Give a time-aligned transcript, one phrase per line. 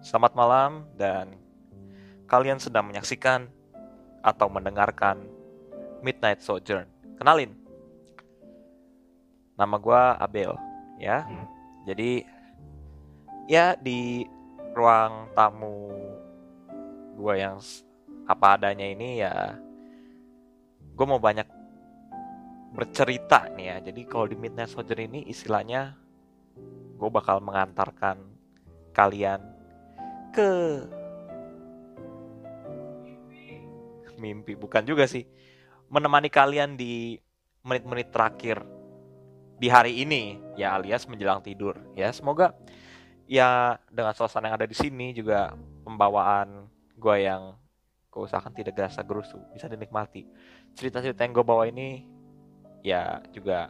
[0.00, 1.36] Selamat malam dan
[2.24, 3.52] kalian sedang menyaksikan
[4.24, 5.20] atau mendengarkan
[6.00, 6.88] Midnight Sojourn.
[7.20, 7.52] Kenalin,
[9.60, 10.56] nama gue Abel,
[10.96, 11.28] ya.
[11.84, 12.24] Jadi
[13.44, 14.24] ya di
[14.72, 15.92] ruang tamu
[17.20, 17.60] gue yang
[18.24, 19.52] apa adanya ini ya,
[20.96, 21.44] gue mau banyak
[22.72, 23.76] bercerita nih ya.
[23.92, 25.92] Jadi kalau di Midnight Sojourn ini istilahnya
[26.96, 28.16] gue bakal mengantarkan
[28.96, 29.59] kalian
[30.32, 30.52] ke.
[34.20, 35.26] Mimpi bukan juga sih.
[35.90, 37.18] Menemani kalian di
[37.66, 38.62] menit-menit terakhir
[39.60, 42.08] di hari ini ya alias menjelang tidur ya.
[42.14, 42.56] Semoga
[43.28, 45.52] ya dengan suasana yang ada di sini juga
[45.84, 47.54] pembawaan gue yang
[48.10, 50.26] gue usahakan tidak gerasa gerusu bisa dinikmati.
[50.74, 52.08] Cerita-cerita yang gue bawa ini
[52.80, 53.68] ya juga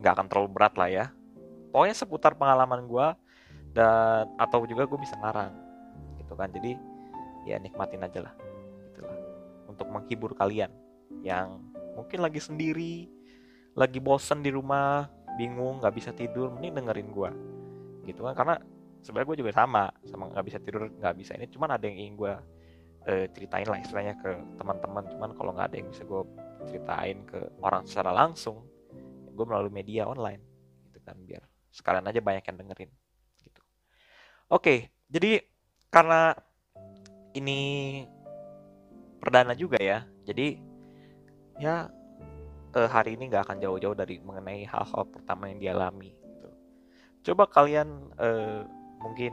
[0.00, 1.06] nggak akan terlalu berat lah ya.
[1.70, 3.06] Pokoknya seputar pengalaman gue
[3.70, 5.54] dan atau juga gue bisa ngarang
[6.18, 6.50] gitu kan.
[6.50, 6.74] Jadi
[7.46, 8.34] ya nikmatin aja lah
[8.90, 9.18] gitu lah.
[9.70, 10.70] Untuk menghibur kalian
[11.22, 11.62] yang
[11.94, 13.10] mungkin lagi sendiri
[13.74, 15.06] lagi bosen di rumah
[15.38, 17.30] bingung nggak bisa tidur mending dengerin gue
[18.10, 18.34] gitu kan.
[18.34, 18.54] Karena
[19.00, 21.46] sebenarnya gue juga sama sama nggak bisa tidur nggak bisa ini.
[21.46, 22.32] Cuman ada yang ingin gue
[23.06, 25.06] eh, ceritain lah istilahnya ke teman-teman.
[25.14, 26.22] Cuman kalau nggak ada yang bisa gue
[26.66, 28.66] ceritain ke orang secara langsung
[29.30, 30.42] gue melalui media online
[30.90, 31.14] gitu kan.
[31.22, 32.90] Biar sekalian aja banyak yang dengerin
[34.50, 35.40] oke jadi
[35.88, 36.34] karena
[37.38, 37.60] ini
[39.22, 40.58] perdana juga ya jadi
[41.62, 41.86] ya
[42.74, 46.48] eh, hari ini nggak akan jauh-jauh dari mengenai hal-hal pertama yang dialami gitu.
[47.30, 48.66] coba kalian eh,
[48.98, 49.32] mungkin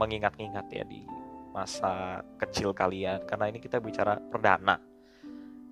[0.00, 1.06] mengingat-ingat ya di
[1.54, 4.80] masa kecil kalian karena ini kita bicara perdana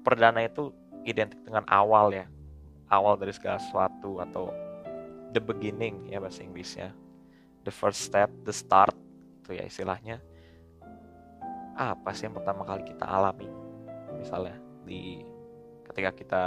[0.06, 0.70] perdana itu
[1.02, 2.30] identik dengan awal ya
[2.86, 4.54] awal dari segala sesuatu atau
[5.34, 6.94] the beginning ya bahasa Inggrisnya
[7.62, 8.94] the first step the start
[9.42, 10.22] itu ya istilahnya.
[11.72, 13.48] Apa sih yang pertama kali kita alami?
[14.18, 15.24] Misalnya di
[15.88, 16.42] ketika kita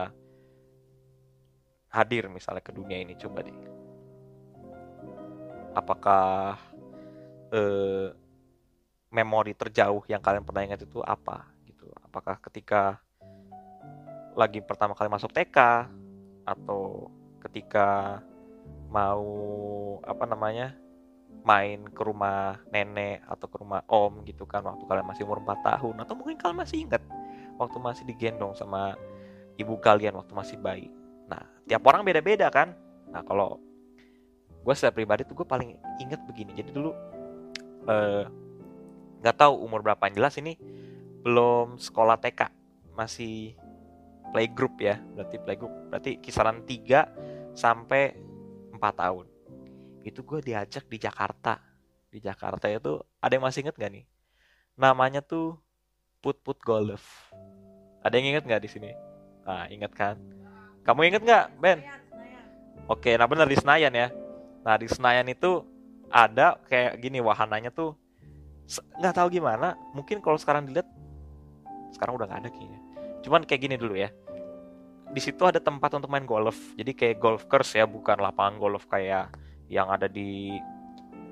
[1.92, 3.56] hadir misalnya ke dunia ini coba deh.
[5.76, 6.56] Apakah
[7.52, 8.12] eh,
[9.12, 11.88] memori terjauh yang kalian pernah ingat itu apa gitu?
[12.04, 13.00] Apakah ketika
[14.36, 15.88] lagi pertama kali masuk TK
[16.44, 17.08] atau
[17.48, 18.20] ketika
[18.92, 19.26] mau
[20.04, 20.76] apa namanya
[21.46, 25.62] main ke rumah nenek atau ke rumah om gitu kan waktu kalian masih umur 4
[25.62, 25.96] tahun.
[26.02, 27.06] Atau mungkin kalian masih ingat
[27.62, 28.98] waktu masih digendong sama
[29.56, 30.90] ibu kalian waktu masih bayi.
[31.30, 32.74] Nah tiap orang beda-beda kan?
[33.14, 33.62] Nah kalau
[34.66, 36.58] gue secara pribadi tuh gue paling inget begini.
[36.58, 36.92] Jadi dulu
[37.86, 38.26] eh,
[39.22, 40.58] nggak tahu umur berapa yang jelas ini
[41.22, 42.42] belum sekolah TK
[42.98, 43.54] masih
[44.34, 44.98] playgroup ya.
[45.14, 48.18] Berarti playgroup berarti kisaran 3 sampai
[48.74, 49.35] 4 tahun
[50.06, 51.58] itu gue diajak di Jakarta.
[52.14, 54.06] Di Jakarta itu ada yang masih inget gak nih?
[54.78, 55.58] Namanya tuh
[56.22, 57.34] Put Put Golf.
[58.06, 58.90] Ada yang inget nggak di sini?
[59.46, 60.22] Nah inget kan?
[60.86, 61.82] Kamu inget nggak Ben?
[62.86, 64.14] Oke nah bener di Senayan ya.
[64.62, 65.66] Nah di Senayan itu
[66.14, 67.98] ada kayak gini wahananya tuh.
[69.02, 70.86] Nggak tahu gimana mungkin kalau sekarang dilihat
[71.94, 72.80] sekarang udah nggak ada kayaknya.
[73.26, 74.14] Cuman kayak gini dulu ya.
[75.10, 76.58] Di situ ada tempat untuk main golf.
[76.78, 79.30] Jadi kayak golf course ya bukan lapangan golf kayak
[79.70, 80.56] yang ada di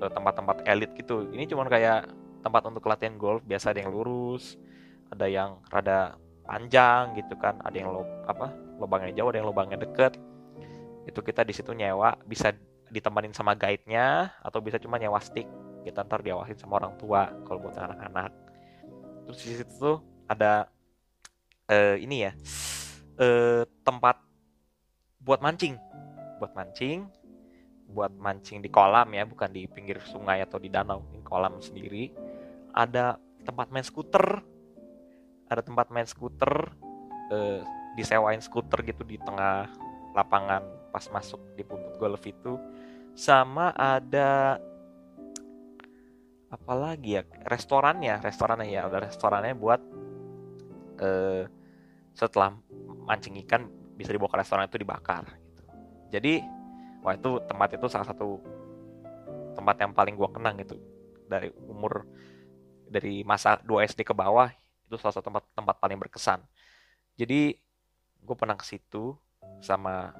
[0.02, 1.30] eh, tempat-tempat elit gitu.
[1.30, 2.10] Ini cuman kayak
[2.44, 4.60] tempat untuk latihan golf biasa ada yang lurus
[5.08, 9.78] ada yang rada panjang gitu kan ada yang lo apa lubangnya jauh ada yang lubangnya
[9.80, 10.20] deket.
[11.08, 12.52] Itu kita di situ nyewa bisa
[12.92, 15.48] ditemanin sama guide-nya atau bisa cuma nyewa stick.
[15.84, 18.32] Kita ntar diawasin sama orang tua kalau buat anak-anak.
[19.28, 20.68] Terus di situ tuh ada
[21.68, 22.32] eh, ini ya
[23.20, 24.20] eh, tempat
[25.20, 25.76] buat mancing.
[26.40, 27.08] Buat mancing
[27.94, 32.10] buat mancing di kolam ya bukan di pinggir sungai atau di danau di kolam sendiri.
[32.74, 33.14] Ada
[33.46, 34.42] tempat main skuter.
[35.46, 36.74] Ada tempat main skuter
[37.30, 37.62] eh,
[37.94, 39.70] disewain skuter gitu di tengah
[40.18, 42.58] lapangan pas masuk di puntut golf itu.
[43.14, 44.58] Sama ada
[46.50, 49.80] apalagi ya restorannya restorannya ya udah restorannya buat
[51.02, 51.42] eh,
[52.14, 52.54] setelah
[53.10, 53.66] mancing ikan
[53.98, 55.62] bisa dibawa ke restoran itu dibakar gitu.
[56.14, 56.34] jadi
[57.04, 58.40] wah itu tempat itu salah satu
[59.52, 60.80] tempat yang paling gua kenang gitu.
[61.28, 62.08] Dari umur
[62.88, 64.48] dari masa 2 SD ke bawah
[64.88, 66.40] itu salah satu tempat tempat paling berkesan.
[67.14, 67.54] Jadi
[68.24, 69.12] gue pernah ke situ
[69.60, 70.16] sama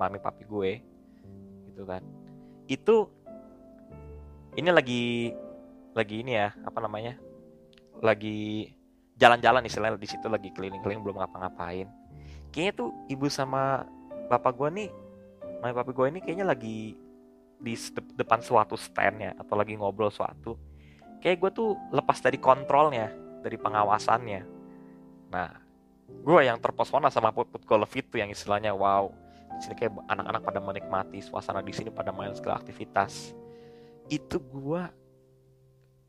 [0.00, 0.70] mami papi gue
[1.72, 2.00] gitu kan.
[2.64, 3.12] Itu
[4.56, 5.32] ini lagi
[5.92, 7.18] lagi ini ya apa namanya
[7.98, 8.70] lagi
[9.18, 11.90] jalan-jalan istilahnya di situ lagi keliling-keliling belum ngapa-ngapain.
[12.54, 13.84] Kayaknya tuh ibu sama
[14.30, 14.90] bapak gue nih
[15.58, 16.94] mami papi gue ini kayaknya lagi
[17.58, 17.74] di
[18.14, 20.54] depan suatu stand ya atau lagi ngobrol suatu.
[21.18, 23.10] Kayak gue tuh lepas dari kontrolnya
[23.42, 24.42] dari pengawasannya.
[25.34, 25.50] Nah
[26.08, 29.10] gue yang terpesona sama put-put golf itu yang istilahnya wow
[29.58, 33.34] di sini kayak anak-anak pada menikmati suasana di sini pada main segala aktivitas.
[34.06, 34.82] Itu gue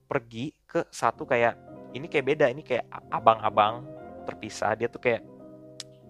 [0.06, 1.58] pergi ke satu kayak
[1.98, 3.82] ini kayak beda ini kayak abang-abang
[4.30, 4.78] terpisah.
[4.78, 5.26] Dia tuh kayak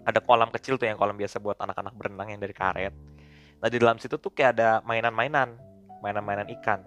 [0.04, 2.92] ada kolam kecil tuh yang kolam biasa buat anak-anak berenang yang dari karet
[3.60, 5.70] nah di dalam situ tuh kayak ada mainan-mainan
[6.00, 6.80] mainan-mainan ikan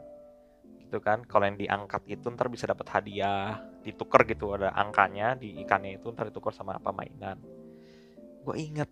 [0.94, 1.26] gitu kan.
[1.26, 6.14] Kalau yang diangkat itu ntar bisa dapat hadiah ditukar gitu ada angkanya di ikannya itu
[6.14, 7.42] ntar ditukar sama apa mainan.
[8.46, 8.86] Gue inget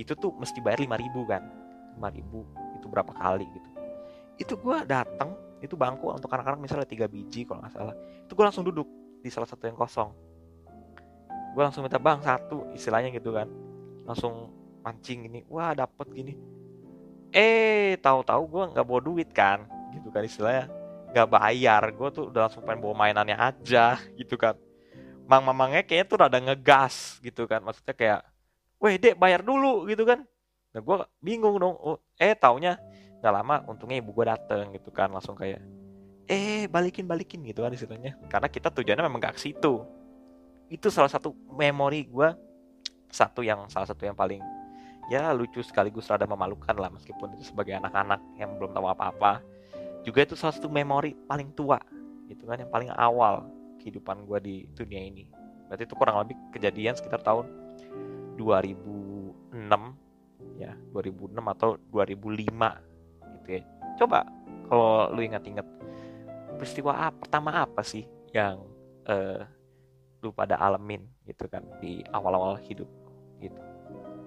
[0.00, 1.42] itu tuh mesti bayar lima ribu kan
[1.98, 2.48] lima ribu
[2.80, 3.68] itu berapa kali gitu.
[4.40, 8.44] Itu gue datang itu bangku untuk anak-anak misalnya tiga biji kalau nggak salah itu gue
[8.46, 8.88] langsung duduk
[9.20, 10.08] di salah satu yang kosong.
[11.52, 13.50] Gue langsung minta bang satu istilahnya gitu kan.
[14.08, 16.32] Langsung mancing gini wah dapet gini
[17.32, 20.66] eh tahu-tahu gue nggak bawa duit kan gitu kan istilahnya.
[21.12, 24.56] Nggak bayar gue tuh udah langsung pengen bawa mainannya aja gitu kan.
[25.28, 27.60] Mang mamangnya kayaknya tuh rada ngegas gitu kan.
[27.64, 28.20] Maksudnya kayak
[28.80, 30.24] weh dek bayar dulu gitu kan.
[30.72, 32.76] Nah gue bingung dong oh, eh taunya
[33.18, 35.12] nggak lama untungnya ibu gue dateng gitu kan.
[35.12, 35.60] Langsung kayak
[36.28, 38.16] eh balikin balikin gitu kan istilahnya.
[38.28, 39.84] Karena kita tujuannya memang gak ke situ.
[40.68, 42.28] Itu salah satu memori gue
[43.08, 44.44] satu yang salah satu yang paling
[45.08, 49.40] ya lucu sekaligus rada memalukan lah meskipun itu sebagai anak-anak yang belum tahu apa-apa.
[50.04, 51.80] Juga itu salah satu memori paling tua
[52.28, 53.48] gitu kan yang paling awal
[53.80, 55.24] kehidupan gue di dunia ini.
[55.68, 57.48] Berarti itu kurang lebih kejadian sekitar tahun
[58.36, 59.56] 2006
[60.60, 62.52] ya 2006 atau 2005
[63.40, 63.62] gitu ya.
[63.96, 64.28] Coba
[64.68, 65.64] kalau lu ingat-ingat
[66.60, 68.04] peristiwa apa, pertama apa sih
[68.36, 68.60] yang
[69.08, 69.40] uh,
[70.20, 72.88] lu pada alamin gitu kan di awal-awal hidup
[73.40, 73.60] gitu.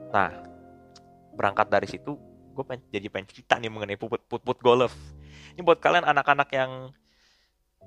[0.10, 0.51] Nah
[1.42, 2.14] berangkat dari situ
[2.54, 4.94] gue pengen jadi pengen cerita nih mengenai put put put golf.
[5.58, 6.94] Ini buat kalian anak-anak yang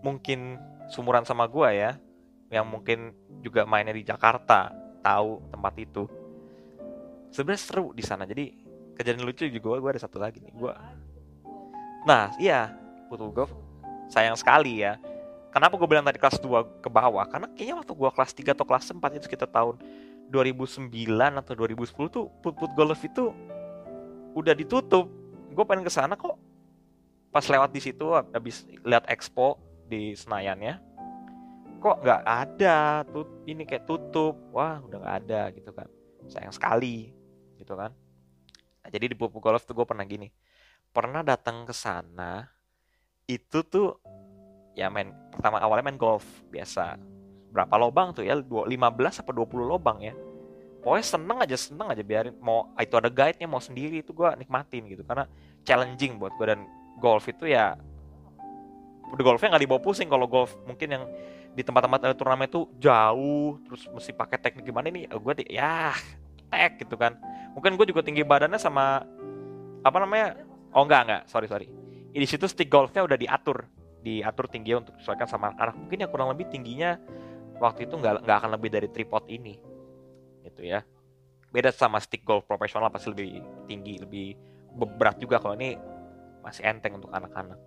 [0.03, 0.59] mungkin
[0.91, 1.95] sumuran sama gue ya
[2.51, 4.75] yang mungkin juga mainnya di Jakarta
[5.07, 6.11] tahu tempat itu.
[7.31, 8.51] Sebenarnya seru di sana jadi
[8.99, 10.75] kejadian lucu juga gue ada satu lagi nih gue
[12.07, 12.71] nah iya
[13.11, 13.51] put golf
[14.09, 14.99] sayang sekali ya.
[15.55, 17.23] Kenapa gue bilang tadi kelas 2 ke bawah?
[17.31, 19.79] Karena kayaknya waktu gue kelas 3 atau kelas 4 itu sekitar tahun
[20.33, 20.89] 2009
[21.41, 23.35] atau 2010 tuh put put golf itu
[24.35, 25.07] udah ditutup.
[25.55, 26.37] Gue pengen ke sana kok.
[27.31, 30.75] Pas lewat di situ habis lihat expo di Senayan ya.
[31.83, 33.03] Kok nggak ada?
[33.11, 34.39] Tut ini kayak tutup.
[34.51, 35.87] Wah udah nggak ada gitu kan.
[36.31, 37.13] Sayang sekali
[37.59, 37.93] gitu kan.
[38.85, 40.29] Nah, jadi di put golf tuh gue pernah gini.
[40.95, 42.47] Pernah datang ke sana
[43.25, 43.99] itu tuh
[44.77, 46.99] ya main pertama awalnya main golf biasa
[47.55, 48.35] berapa lobang tuh ya?
[48.35, 48.75] 15
[49.23, 50.11] apa 20 lobang ya?
[50.83, 52.35] Pokoknya seneng aja seneng aja biarin.
[52.43, 55.07] Mau itu ada guide-nya mau sendiri itu gue nikmatin gitu.
[55.07, 55.25] Karena
[55.65, 56.67] challenging buat gue dan
[57.01, 57.79] golf itu ya
[59.09, 60.11] udah golfnya nggak dibawa pusing.
[60.11, 61.05] Kalau golf mungkin yang
[61.55, 65.95] di tempat-tempat ada turnamen itu jauh terus mesti pakai teknik gimana ini gue ya
[66.53, 67.17] tek gitu kan.
[67.57, 69.01] Mungkin gue juga tinggi badannya sama
[69.81, 70.37] apa namanya?
[70.77, 71.67] Oh enggak enggak sorry sorry.
[72.13, 73.65] Di situ stick golfnya udah diatur.
[74.05, 77.01] Diatur tinggi untuk disesuaikan sama anak mungkin yang kurang lebih tingginya
[77.59, 79.55] waktu itu nggak nggak akan lebih dari tripod ini
[80.45, 80.83] gitu ya.
[81.55, 83.39] Beda sama stick golf profesional pasti lebih
[83.71, 84.35] tinggi lebih
[84.75, 85.79] berat juga kalau ini
[86.43, 87.61] masih enteng untuk anak-anak.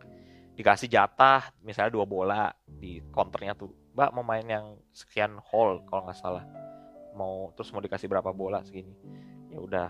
[0.58, 3.72] Dikasih jatah misalnya dua bola di counternya tuh.
[3.96, 6.46] Mbak mau main yang sekian hole kalau nggak salah.
[7.18, 8.94] Mau terus mau dikasih berapa bola segini.
[9.50, 9.90] Ya udah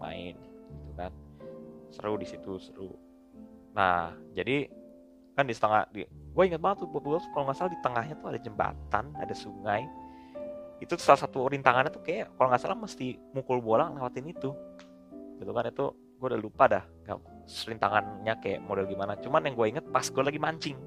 [0.00, 0.34] main
[0.74, 1.12] gitu kan.
[1.92, 2.96] Seru di situ seru.
[3.76, 4.66] Nah jadi
[5.34, 6.02] kan di setengah di
[6.34, 6.90] gue ingat banget tuh
[7.30, 9.86] kalau nggak salah di tengahnya tuh ada jembatan ada sungai.
[10.82, 14.50] Itu salah satu rintangannya tuh kayak kalau nggak salah mesti mukul bola lewatin itu.
[15.38, 16.84] Gitu kan itu gue udah lupa dah
[17.46, 19.14] rintangannya kayak model gimana.
[19.22, 20.78] Cuman yang gue inget pas gue lagi mancing.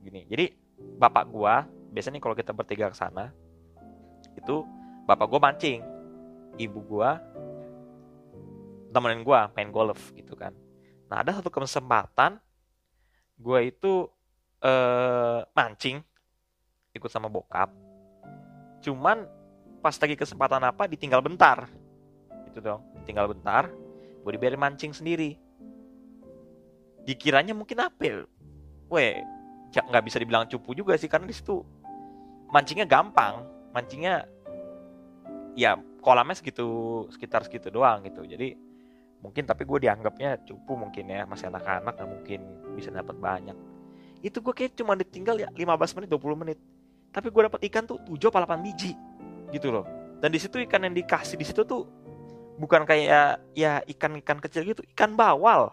[0.00, 0.48] Gini jadi
[0.96, 1.54] bapak gue
[1.92, 3.28] biasanya kalau kita bertiga ke sana
[4.32, 4.64] itu
[5.04, 5.80] bapak gue mancing
[6.56, 7.10] ibu gue
[8.88, 10.56] temenin gue main golf gitu kan.
[11.12, 12.40] Nah ada satu kesempatan
[13.36, 14.08] gue itu
[14.62, 16.02] eh, mancing
[16.94, 17.70] ikut sama bokap.
[18.82, 19.26] Cuman
[19.78, 21.70] pas lagi kesempatan apa ditinggal bentar.
[22.48, 23.70] Itu dong tinggal bentar
[24.28, 25.40] gue dibiarin mancing sendiri.
[27.08, 28.16] Dikiranya mungkin apa ya?
[28.92, 29.24] Weh,
[29.72, 31.64] nggak bisa dibilang cupu juga sih karena di situ
[32.52, 34.28] mancingnya gampang, mancingnya
[35.56, 38.20] ya kolamnya segitu sekitar segitu doang gitu.
[38.28, 38.52] Jadi
[39.24, 41.24] mungkin tapi gue dianggapnya cupu mungkin ya.
[41.24, 42.40] Masih anak-anak dan mungkin
[42.76, 43.56] bisa dapat banyak
[44.22, 46.58] itu gue kayak cuma ditinggal ya 15 menit 20 menit.
[47.14, 48.92] Tapi gue dapat ikan tuh 7 apa 8 biji
[49.54, 49.86] gitu loh.
[50.18, 51.86] Dan di situ ikan yang dikasih di situ tuh
[52.58, 55.70] bukan kayak ya ikan-ikan kecil gitu ikan bawal.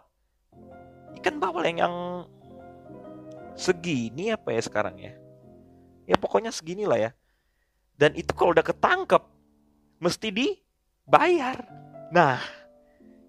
[1.18, 1.96] Ikan bawal yang, yang
[3.58, 5.14] segini apa ya sekarang ya?
[6.06, 7.12] Ya pokoknya segini lah ya.
[7.98, 9.24] Dan itu kalau udah ketangkep
[9.98, 11.66] mesti dibayar.
[12.14, 12.38] Nah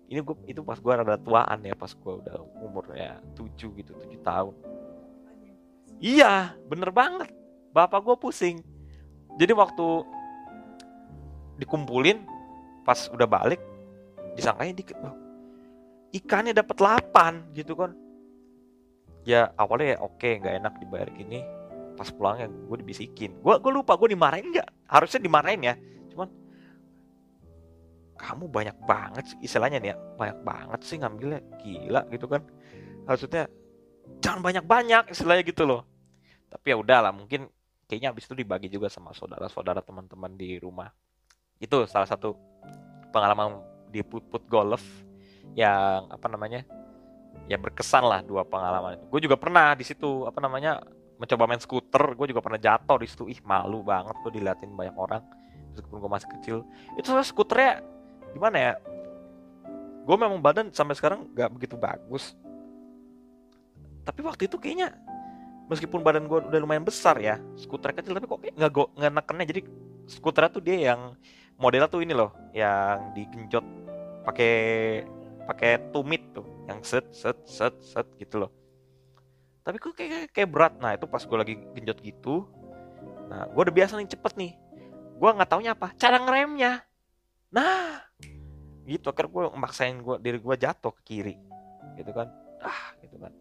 [0.06, 3.90] ini gue itu pas gue rada tuaan ya pas gue udah umur ya tujuh gitu
[3.96, 4.54] tujuh tahun
[6.00, 7.30] iya bener banget.
[7.72, 8.60] Bapak gue pusing.
[9.36, 9.86] Jadi waktu
[11.60, 12.24] dikumpulin
[12.84, 13.60] pas udah balik
[14.36, 15.26] disangkanya dikit loh
[16.16, 16.76] ikannya dapat
[17.12, 17.92] 8 gitu kan.
[19.26, 21.44] Ya awalnya ya oke nggak enak dibayar gini.
[21.96, 23.36] Pas pulangnya gue dibisikin.
[23.44, 24.68] Gue gue lupa gue dimarahin nggak?
[24.88, 25.74] Harusnya dimarahin ya.
[26.12, 26.28] Cuman
[28.16, 31.40] kamu banyak banget istilahnya nih ya banyak banget sih ngambilnya.
[31.60, 32.42] Gila gitu kan.
[33.04, 33.50] Maksudnya
[34.22, 35.82] jangan banyak banyak istilahnya gitu loh.
[36.50, 37.50] Tapi ya udahlah mungkin
[37.86, 40.90] kayaknya abis itu dibagi juga sama saudara-saudara teman-teman di rumah.
[41.58, 42.36] Itu salah satu
[43.10, 44.82] pengalaman di put put golf
[45.56, 46.66] yang apa namanya
[47.46, 50.82] ya berkesan lah dua pengalaman gue juga pernah di situ apa namanya
[51.16, 52.12] mencoba main skuter.
[52.14, 53.25] Gue juga pernah jatuh di situ.
[53.28, 55.25] Ih malu banget gue diliatin banyak orang.
[55.72, 56.56] Meskipun gue masih kecil.
[56.96, 57.72] Itu soalnya skuternya
[58.32, 58.72] gimana ya?
[60.06, 62.38] Gue memang badan sampai sekarang gak begitu bagus
[64.06, 64.94] tapi waktu itu kayaknya
[65.66, 69.60] meskipun badan gue udah lumayan besar ya skuter kecil tapi kok nggak nggak nekennya jadi
[70.06, 71.18] skuternya tuh dia yang
[71.58, 73.66] modelnya tuh ini loh yang digenjot
[74.22, 74.54] pakai
[75.46, 78.50] pakai tumit tuh yang set set set set gitu loh.
[79.66, 80.75] Tapi kok kayak kayak berat.
[80.78, 82.46] Nah itu pas gue lagi genjot gitu
[83.26, 84.52] nah gue udah biasa nih cepet nih.
[85.18, 86.86] Gue nggak taunya apa cara ngeremnya.
[87.50, 88.06] Nah
[88.86, 89.10] gitu.
[89.10, 91.34] Akhirnya gue maksain gue diri gue jatuh ke kiri
[91.98, 92.30] gitu kan.
[92.62, 93.34] Ah gitu kan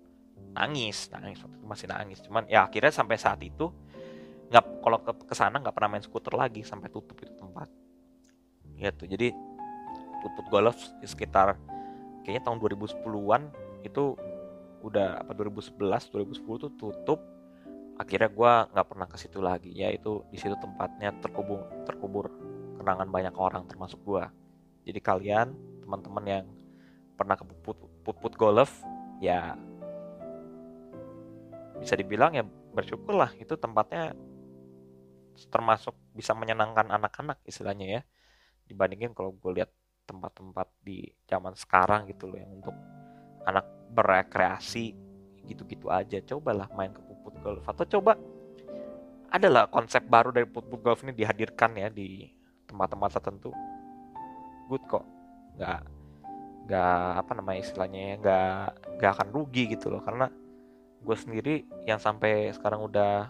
[0.55, 1.43] nangis nangis.
[1.61, 2.23] Masih nangis.
[2.23, 3.69] Cuman ya akhirnya sampai saat itu
[4.49, 7.67] nggak kalau ke ke sana nggak pernah main skuter lagi sampai tutup itu tempat.
[8.75, 9.03] Gitu.
[9.05, 9.27] Jadi
[10.25, 11.53] put golf sekitar
[12.25, 13.41] kayaknya tahun 2010-an
[13.85, 14.17] itu
[14.81, 15.75] udah apa 2011
[16.09, 17.19] 2010 tuh tutup.
[17.95, 19.71] Akhirnya gue nggak pernah ke situ lagi.
[19.75, 22.31] Ya itu di situ tempatnya terkubur terkubur
[22.79, 24.23] kenangan banyak orang termasuk gue
[24.85, 25.47] jadi kalian
[25.81, 26.45] teman-teman yang
[27.17, 28.85] pernah ke put, put, put golf
[29.17, 29.57] ya
[31.85, 32.41] bisa dibilang ya
[32.73, 34.17] bersyukurlah itu tempatnya
[35.53, 38.01] termasuk bisa menyenangkan anak-anak istilahnya ya.
[38.65, 39.69] Dibandingin kalau gue lihat
[40.09, 42.73] tempat-tempat di zaman sekarang gitu loh yang untuk
[43.45, 44.97] anak berekreasi
[45.45, 46.17] gitu-gitu aja.
[46.25, 47.61] Cobalah main ke puput golf.
[47.69, 48.17] Atau coba
[49.29, 52.25] adalah konsep baru dari puput golf ini dihadirkan ya di
[52.65, 53.53] tempat-tempat tertentu.
[54.73, 55.05] Good kok.
[55.61, 55.79] Nggak
[56.65, 58.65] nggak apa namanya istilahnya ya nggak
[58.97, 60.01] nggak akan rugi gitu loh.
[60.01, 60.25] Karena
[61.05, 63.29] gue sendiri yang sampai sekarang udah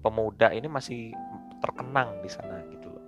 [0.00, 1.10] pemuda ini masih
[1.58, 3.04] terkenang di sana gitu loh.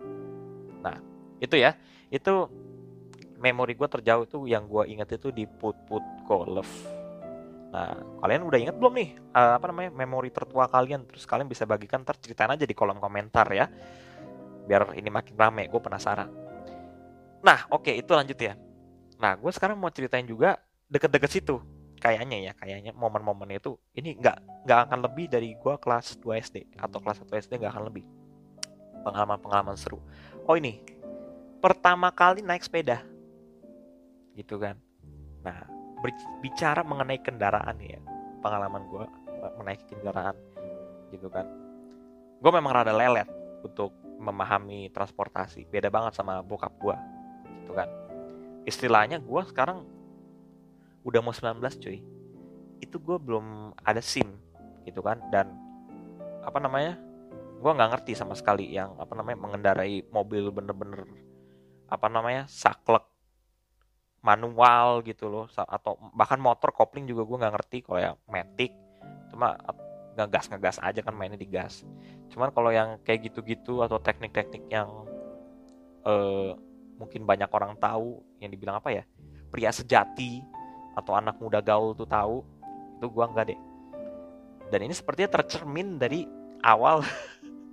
[0.82, 0.99] Nah
[1.38, 1.78] itu ya.
[2.12, 2.50] Itu
[3.38, 6.68] memori gue terjauh itu yang gue ingat itu di put put golf.
[7.73, 11.09] Nah kalian udah ingat belum nih uh, apa namanya memori tertua kalian?
[11.09, 13.71] Terus kalian bisa bagikan ntar ceritain aja di kolom komentar ya.
[14.66, 16.28] Biar ini makin rame gue penasaran.
[17.40, 18.59] Nah oke okay, itu lanjut ya.
[19.23, 20.61] Nah gue sekarang mau ceritain juga
[20.92, 21.56] deket-deket situ
[22.02, 26.56] kayaknya ya kayaknya momen-momen itu ini nggak nggak akan lebih dari gue kelas 2 SD
[26.75, 28.02] atau kelas 1 SD nggak akan lebih.
[29.06, 30.02] Pengalaman-pengalaman seru.
[30.50, 30.82] Oh ini.
[31.62, 33.06] Pertama kali naik sepeda.
[34.35, 34.75] Gitu kan.
[35.47, 35.62] Nah
[36.42, 38.02] bicara mengenai kendaraan ya
[38.42, 39.06] pengalaman gue
[39.62, 40.35] menaiki kendaraan
[41.14, 41.47] gitu kan.
[42.42, 43.30] Gue memang rada lelet
[43.62, 45.71] untuk memahami transportasi.
[45.71, 46.97] Beda banget sama bokap gue
[47.62, 47.87] gitu kan.
[48.66, 49.87] Istilahnya gue sekarang
[51.02, 51.99] udah mau 19 cuy.
[52.82, 54.26] Itu gue belum ada SIM
[54.87, 55.18] gitu kan?
[55.30, 55.54] Dan
[56.42, 56.99] apa namanya
[57.62, 61.06] gue nggak ngerti sama sekali yang apa namanya mengendarai mobil bener-bener
[61.87, 63.06] apa namanya saklek
[64.23, 65.47] manual gitu loh.
[65.54, 68.75] Atau bahkan motor kopling juga gue nggak ngerti kalau ya matic.
[69.30, 69.54] Cuma
[70.12, 71.87] ngegas ngegas aja kan mainnya di gas.
[72.30, 74.88] Cuman kalau yang kayak gitu-gitu atau teknik-teknik yang
[76.06, 76.52] uh,
[76.99, 79.04] mungkin banyak orang tahu yang dibilang apa ya
[79.50, 80.44] pria sejati
[80.93, 82.45] atau anak muda gaul tuh tahu
[82.99, 83.61] itu gue nggak deh
[84.73, 86.25] dan ini sepertinya tercermin dari
[86.65, 87.05] awal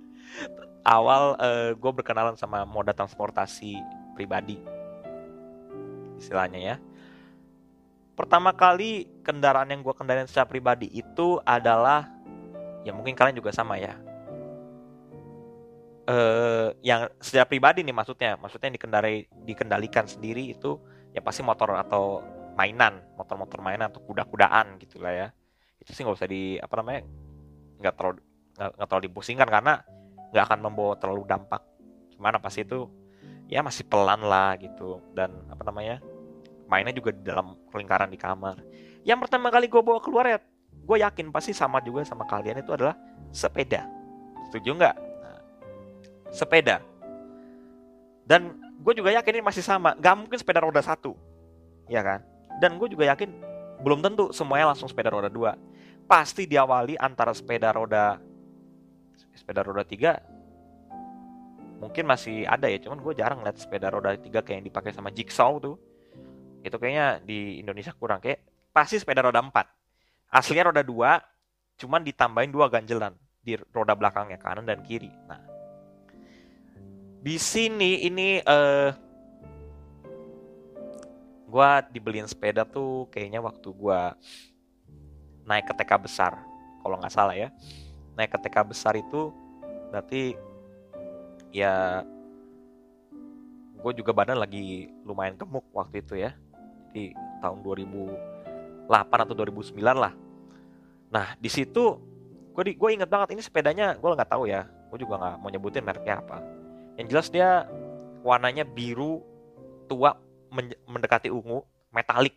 [0.84, 3.76] awal uh, eh, gue berkenalan sama moda transportasi
[4.16, 4.80] pribadi
[6.20, 6.76] istilahnya ya.
[8.12, 12.04] Pertama kali kendaraan yang gue kendarin secara pribadi itu adalah
[12.84, 13.96] ya mungkin kalian juga sama ya.
[16.04, 19.16] Eh yang secara pribadi nih maksudnya, maksudnya yang dikendarai
[19.48, 20.76] dikendalikan sendiri itu
[21.16, 22.20] ya pasti motor atau
[22.60, 25.28] mainan, motor-motor mainan atau kuda-kudaan gitulah ya.
[25.80, 27.08] Itu sih nggak usah di apa namanya
[27.80, 28.20] nggak terlalu
[28.60, 29.80] nggak terlalu dipusingkan karena
[30.36, 31.64] nggak akan membawa terlalu dampak.
[32.12, 32.84] Gimana pas itu
[33.48, 35.00] ya masih pelan lah gitu.
[35.16, 36.04] Dan apa namanya
[36.68, 38.60] mainnya juga di dalam lingkaran di kamar.
[39.08, 40.38] Yang pertama kali gue bawa keluar ya
[40.80, 42.92] gue yakin pasti sama juga sama kalian itu adalah
[43.32, 43.88] sepeda.
[44.52, 44.96] Setuju nggak?
[45.00, 45.40] Nah,
[46.28, 46.84] sepeda.
[48.28, 48.52] Dan
[48.84, 49.96] gue juga yakin ini masih sama.
[49.96, 51.16] Nggak mungkin sepeda roda satu.
[51.88, 53.30] Ya kan dan gue juga yakin
[53.80, 55.54] belum tentu semuanya langsung sepeda roda dua.
[56.10, 58.18] Pasti diawali antara sepeda roda
[59.30, 60.18] sepeda roda tiga
[61.80, 65.14] mungkin masih ada ya cuman gue jarang lihat sepeda roda tiga kayak yang dipakai sama
[65.14, 65.78] jigsaw tuh.
[66.60, 69.70] Itu kayaknya di Indonesia kurang kayak pasti sepeda roda empat.
[70.28, 71.22] Aslinya roda dua
[71.80, 75.08] cuman ditambahin dua ganjelan di roda belakangnya kanan dan kiri.
[75.24, 75.40] Nah
[77.20, 78.92] di sini ini uh,
[81.50, 84.00] gue dibeliin sepeda tuh kayaknya waktu gue
[85.42, 86.32] naik ke TK besar
[86.80, 87.50] kalau nggak salah ya.
[88.14, 89.34] Naik ke TK besar itu
[89.90, 90.38] berarti
[91.50, 92.06] ya
[93.80, 96.30] gue juga badan lagi lumayan gemuk waktu itu ya.
[96.94, 97.10] Di
[97.42, 100.14] tahun 2008 atau 2009 lah.
[101.10, 101.98] Nah di situ
[102.54, 104.70] gue di, gue inget banget ini sepedanya gue nggak tahu ya.
[104.88, 106.38] Gue juga nggak mau nyebutin mereknya apa.
[106.94, 107.50] Yang jelas dia
[108.22, 109.24] warnanya biru
[109.90, 110.14] tua
[110.86, 112.36] mendekati ungu metalik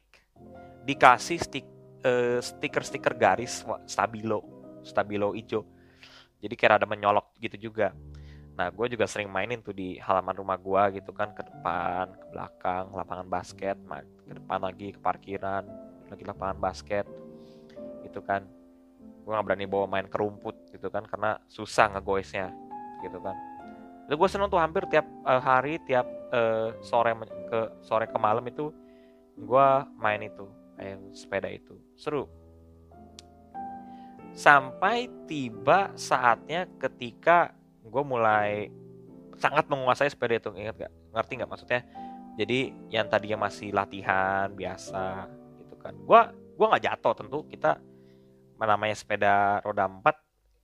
[0.86, 1.66] dikasih stik,
[2.06, 4.42] uh, stiker-stiker garis stabilo
[4.86, 5.66] stabilo hijau
[6.44, 7.96] jadi kayak ada menyolok gitu juga
[8.54, 12.26] Nah, gue juga sering mainin tuh di halaman rumah gue gitu kan, ke depan, ke
[12.30, 13.78] belakang, lapangan basket,
[14.30, 15.66] ke depan lagi ke parkiran,
[16.06, 17.06] lagi lapangan basket,
[18.06, 18.46] gitu kan.
[19.26, 22.54] Gue gak berani bawa main ke rumput gitu kan, karena susah ngegoesnya,
[23.02, 23.34] gitu kan.
[24.08, 27.16] Itu gue seneng tuh hampir tiap uh, hari, tiap uh, sore
[27.48, 28.70] ke sore ke malam itu,
[29.40, 30.46] gue main itu,
[30.76, 32.28] main sepeda itu, seru.
[34.34, 37.54] Sampai tiba saatnya ketika
[37.86, 38.74] gue mulai
[39.38, 41.82] sangat menguasai sepeda itu ingat gak ngerti nggak maksudnya?
[42.34, 45.30] Jadi yang tadinya masih latihan biasa
[45.62, 45.94] gitu kan.
[46.02, 46.22] Gue
[46.58, 47.78] gue nggak jatuh tentu kita
[48.64, 50.16] namanya sepeda roda empat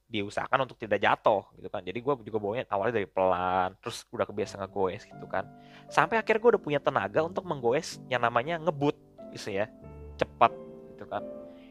[0.09, 1.85] diusahakan untuk tidak jatuh gitu kan.
[1.85, 5.45] Jadi gue juga bawanya awalnya dari pelan terus udah kebiasa ngegoes gitu kan.
[5.85, 8.97] Sampai akhirnya gue udah punya tenaga untuk menggoes yang namanya ngebut
[9.37, 9.69] gitu ya
[10.17, 10.49] cepat
[10.97, 11.21] gitu kan.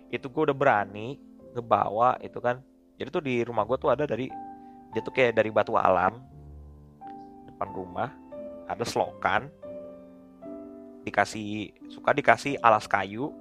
[0.09, 1.19] Itu gue udah berani
[1.53, 2.63] ngebawa itu kan.
[2.95, 4.31] Jadi tuh di rumah gue tuh ada dari
[4.95, 6.23] dia tuh kayak dari batu alam
[7.51, 8.09] depan rumah
[8.71, 9.51] ada selokan
[11.03, 13.35] dikasih suka dikasih alas kayu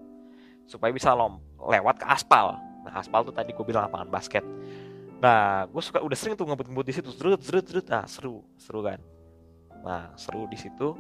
[0.66, 2.58] supaya bisa lom lewat ke aspal.
[2.84, 4.44] Nah aspal tuh tadi gue bilang lapangan basket
[5.18, 7.10] nah gue suka udah sering tuh ngebut-ngebut di situ.
[7.14, 9.00] Seru seru seru nah seru seru kan?
[9.82, 10.94] Nah seru di situ.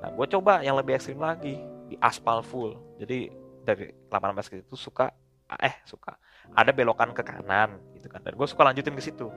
[0.00, 2.76] Nah gue coba yang lebih ekstrim lagi di aspal full.
[2.96, 3.28] Jadi
[3.64, 5.12] dari lapangan basket itu suka
[5.60, 6.16] eh suka.
[6.54, 8.22] Ada belokan ke kanan gitu kan.
[8.24, 9.28] Dan gue suka lanjutin ke situ.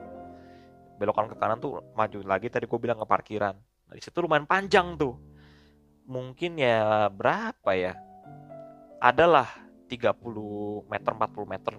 [0.96, 3.54] Belokan ke kanan tuh maju lagi tadi gue bilang ke parkiran.
[3.58, 5.18] Nah, di situ lumayan panjang tuh.
[6.04, 7.96] Mungkin ya berapa ya?
[9.00, 9.48] Adalah
[9.88, 10.16] 30
[10.88, 11.74] meter 40 meter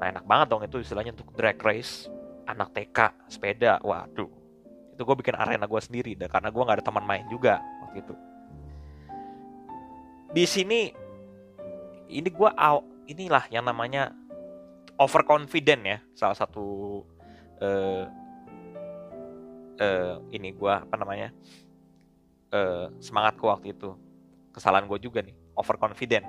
[0.00, 2.08] nah enak banget dong itu istilahnya untuk drag race
[2.50, 2.98] anak TK
[3.30, 3.78] sepeda.
[3.84, 4.30] Waduh.
[4.96, 8.02] Itu gue bikin arena gue sendiri dan karena gue nggak ada teman main juga waktu
[8.02, 8.14] itu.
[10.30, 10.80] Di sini
[12.10, 12.50] ini gue
[13.10, 14.10] inilah yang namanya
[14.98, 17.00] overconfident ya salah satu
[17.62, 18.04] uh,
[19.80, 21.32] uh, ini gue apa namanya
[22.52, 23.94] uh, semangatku waktu itu.
[24.50, 26.26] Kesalahan gue juga nih overconfident.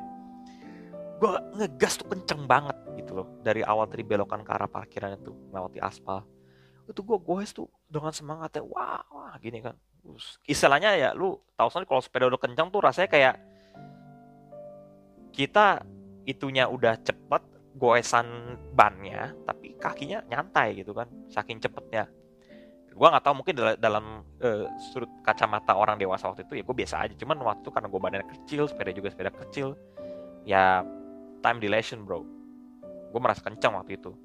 [1.21, 2.77] Gue ngegas tuh kenceng banget
[3.11, 3.27] gitu loh.
[3.43, 6.23] Dari awal tadi belokan ke arah parkiran itu melewati aspal.
[6.87, 9.75] Itu gue goes tuh dengan semangatnya wah wah gini kan.
[10.47, 13.35] Istilahnya ya lu tahu sendiri kalau sepeda udah kenceng tuh rasanya kayak
[15.35, 15.83] kita
[16.23, 17.43] itunya udah cepet
[17.75, 22.07] goesan bannya tapi kakinya nyantai gitu kan saking cepetnya.
[22.91, 24.05] Gue nggak tahu mungkin dalam, dalam
[24.43, 27.13] uh, sudut kacamata orang dewasa waktu itu ya gue biasa aja.
[27.19, 29.75] Cuman waktu karena gue badannya kecil sepeda juga sepeda kecil
[30.43, 30.83] ya
[31.41, 32.40] time dilation bro
[33.11, 34.15] gue merasa kencang waktu itu.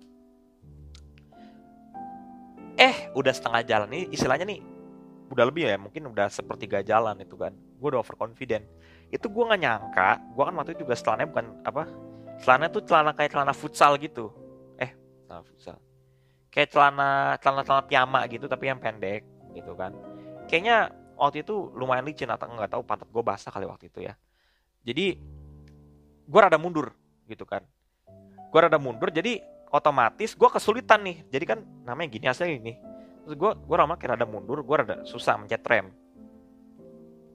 [2.79, 4.61] Eh udah setengah jalan ini istilahnya nih
[5.27, 7.51] udah lebih ya mungkin udah sepertiga jalan itu kan.
[7.83, 8.63] Gue udah overconfident.
[9.11, 11.83] Itu gue nggak nyangka gue kan waktu itu juga celananya bukan apa
[12.41, 14.31] celananya tuh celana kayak celana futsal gitu.
[14.79, 14.95] Eh
[15.27, 15.77] celana futsal.
[16.55, 17.11] Kayak celana
[17.43, 19.91] celana celana piyama gitu tapi yang pendek gitu kan.
[20.47, 24.15] Kayaknya waktu itu lumayan licin atau nggak tahu pantat gue basah kali waktu itu ya.
[24.87, 25.19] Jadi
[26.27, 26.95] gue rada mundur
[27.27, 27.67] gitu kan
[28.57, 31.29] gue rada mundur jadi otomatis gue kesulitan nih.
[31.29, 32.73] Jadi kan namanya gini hasilnya gini
[33.29, 35.93] terus gue gue lama kayak rada mundur gue rada susah mencet rem.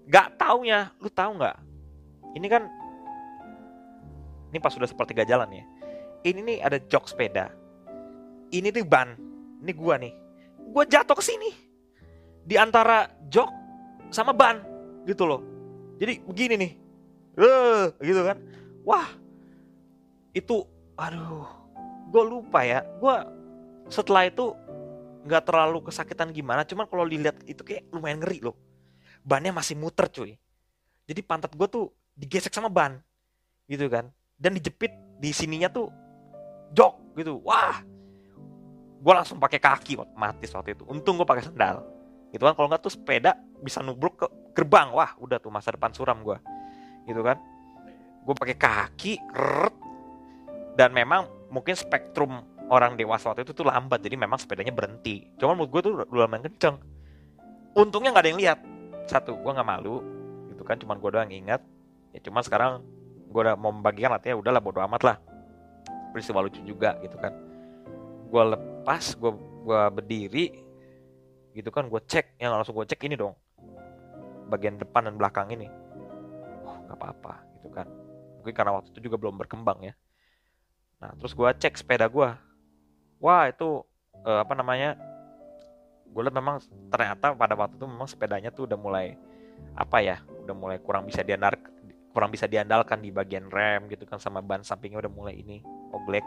[0.10, 1.57] Gak taunya lu tahu nggak?
[2.41, 2.65] Ini kan
[4.49, 5.63] ini pas sudah sepertiga jalan ya.
[6.25, 7.53] Ini nih ada jok sepeda.
[8.49, 9.13] Ini tuh ban.
[9.62, 10.12] Ini gua nih.
[10.73, 11.53] Gua jatuh ke sini.
[12.49, 13.47] Di antara jok
[14.10, 14.60] sama ban
[15.05, 15.45] gitu loh.
[16.01, 16.71] Jadi begini nih.
[17.38, 18.38] Eh gitu kan.
[18.84, 19.07] Wah
[20.34, 20.67] itu
[20.99, 21.47] aduh
[22.12, 22.84] gue lupa ya.
[22.99, 23.15] Gue
[23.88, 24.56] setelah itu
[25.21, 28.58] nggak terlalu kesakitan gimana cuman kalau dilihat itu kayak lumayan ngeri loh.
[29.21, 30.36] Bannya masih muter cuy.
[31.06, 32.99] Jadi pantat gue tuh digesek sama ban
[33.69, 34.10] gitu kan.
[34.36, 35.88] Dan dijepit di sininya tuh
[36.73, 37.38] jok gitu.
[37.45, 37.84] Wah!
[39.01, 40.84] Gue langsung pakai kaki mati waktu itu.
[40.89, 41.86] Untung gue pakai sandal.
[42.32, 44.27] Gitu kan kalau nggak tuh sepeda bisa nubruk ke
[44.58, 44.89] gerbang.
[44.89, 46.38] Wah udah tuh masa depan suram gue
[47.06, 47.38] gitu kan.
[48.25, 49.13] Gue pakai kaki
[50.79, 55.27] dan memang mungkin spektrum orang dewasa waktu itu tuh lambat jadi memang sepedanya berhenti.
[55.36, 56.79] Cuman menurut gue tuh udah lumayan kenceng.
[57.75, 58.60] Untungnya nggak ada yang lihat.
[59.12, 59.99] Satu gue nggak malu
[60.47, 60.79] gitu kan.
[60.79, 61.60] Cuman gue doang ingat.
[62.15, 62.79] Ya cuma sekarang
[63.27, 65.17] gue udah mau membagikan artinya udahlah bodo amat lah.
[66.15, 67.36] Peristiwa lucu juga gitu kan.
[68.31, 69.31] Gue lepas gue
[69.67, 70.45] gue berdiri
[71.51, 71.91] gitu kan.
[71.91, 73.36] Gue cek yang langsung gue cek ini dong.
[74.47, 75.67] Bagian depan dan belakang ini.
[76.63, 77.88] Oh apa-apa gitu kan.
[78.39, 79.93] Mungkin karena waktu itu juga belum berkembang ya
[81.02, 82.30] nah terus gue cek sepeda gue
[83.18, 83.82] wah itu
[84.22, 84.96] uh, apa namanya
[86.12, 86.62] gue lihat memang
[86.94, 89.18] ternyata pada waktu itu memang sepedanya tuh udah mulai
[89.74, 91.72] apa ya udah mulai kurang bisa diandalkan
[92.12, 95.64] kurang bisa diandalkan di bagian rem gitu kan sama ban sampingnya udah mulai ini
[95.96, 96.24] oglek.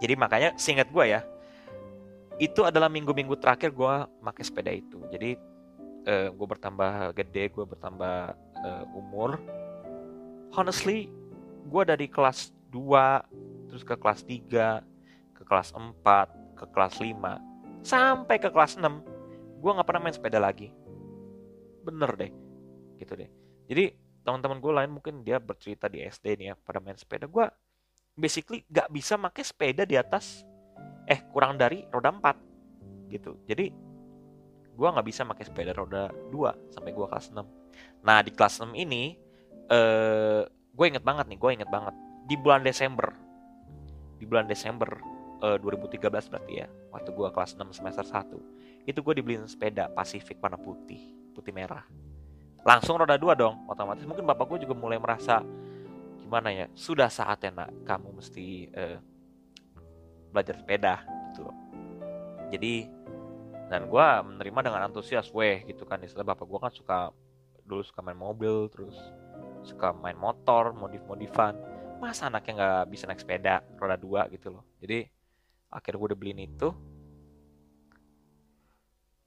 [0.00, 1.20] Jadi makanya singkat gue ya
[2.40, 5.02] itu adalah minggu-minggu terakhir gue pakai sepeda itu.
[5.12, 5.36] Jadi
[6.06, 8.16] uh, eh, gue bertambah gede gue bertambah
[8.62, 9.36] uh, umur.
[10.54, 11.10] Honestly
[11.66, 18.36] gue dari kelas 2 terus ke kelas 3 ke kelas 4 ke kelas 5 sampai
[18.38, 18.86] ke kelas 6
[19.60, 20.72] gue nggak pernah main sepeda lagi.
[21.84, 22.32] Bener deh
[22.96, 23.28] gitu deh.
[23.68, 23.84] Jadi
[24.24, 27.28] teman-teman gue lain mungkin dia bercerita di SD nih ya pada main sepeda.
[27.28, 27.48] Gue
[28.16, 30.44] basically gak bisa pakai sepeda di atas
[31.08, 33.36] eh kurang dari roda 4 gitu.
[33.44, 33.90] Jadi
[34.80, 37.44] gue nggak bisa pakai sepeda roda 2 sampai gue kelas 6
[38.00, 39.12] nah di kelas 6 ini
[39.68, 41.92] eh gue inget banget nih gue inget banget
[42.26, 43.12] di bulan Desember.
[44.20, 44.88] Di bulan Desember
[45.40, 50.40] eh, 2013 berarti ya waktu gue kelas 6 semester 1 itu gue dibeliin sepeda Pacific
[50.40, 51.00] warna putih
[51.32, 51.84] putih merah.
[52.60, 55.40] Langsung roda 2 dong otomatis mungkin bapak gue juga mulai merasa
[56.20, 58.98] gimana ya sudah saatnya nak kamu mesti uh,
[60.30, 60.94] belajar sepeda
[61.32, 61.56] gitu loh.
[62.52, 63.00] Jadi
[63.70, 66.98] dan gue menerima dengan antusias weh gitu kan istilah bapak gue kan suka
[67.62, 68.98] dulu suka main mobil terus
[69.62, 71.54] suka main motor modif-modifan
[72.00, 74.64] masa anaknya nggak bisa naik sepeda roda dua gitu loh.
[74.80, 75.04] Jadi
[75.70, 76.68] akhirnya gue udah beliin itu.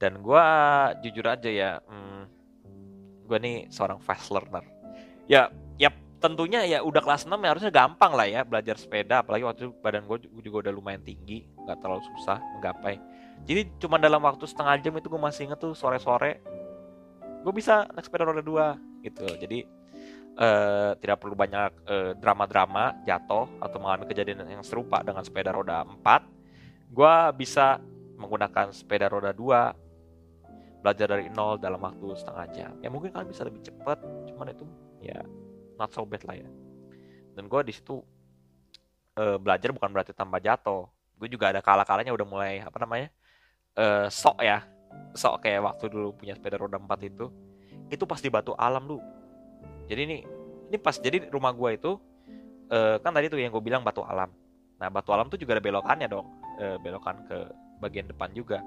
[0.02, 0.46] Dan gue
[1.06, 2.22] jujur aja ya hmm,
[3.30, 4.66] gue nih seorang fast learner.
[5.30, 5.48] Ya
[5.80, 9.60] ya tentunya ya udah kelas 6 ya harusnya gampang lah ya belajar sepeda apalagi waktu
[9.68, 13.00] itu badan gue juga udah lumayan tinggi nggak terlalu susah menggapai.
[13.48, 16.44] Jadi cuma dalam waktu setengah jam itu gue masih inget tuh sore-sore
[17.44, 19.28] gue bisa naik sepeda roda dua gitu.
[19.28, 19.83] Jadi
[20.38, 25.86] uh, tidak perlu banyak uh, drama-drama jatuh atau mengalami kejadian yang serupa dengan sepeda roda
[25.86, 27.82] 4 gue bisa
[28.22, 29.74] menggunakan sepeda roda dua
[30.86, 32.72] belajar dari nol dalam waktu setengah jam.
[32.86, 33.98] Ya mungkin kalian bisa lebih cepat
[34.30, 34.64] cuman itu
[35.02, 35.26] ya
[35.80, 36.50] not so bad lah ya.
[37.34, 38.04] Dan gue di situ
[39.18, 40.86] uh, belajar bukan berarti tambah jatuh.
[41.18, 43.10] Gue juga ada kala-kalanya udah mulai apa namanya
[43.80, 44.62] uh, sok ya.
[45.18, 47.32] Sok kayak waktu dulu punya sepeda roda empat itu.
[47.90, 49.02] Itu pas di batu alam lu
[49.88, 50.18] jadi ini
[50.74, 51.92] ini pas jadi rumah gue itu
[52.74, 54.32] uh, kan tadi tuh yang gue bilang batu alam.
[54.82, 56.28] Nah batu alam tuh juga ada belokannya dong.
[56.58, 57.38] Uh, belokan ke
[57.82, 58.62] bagian depan juga.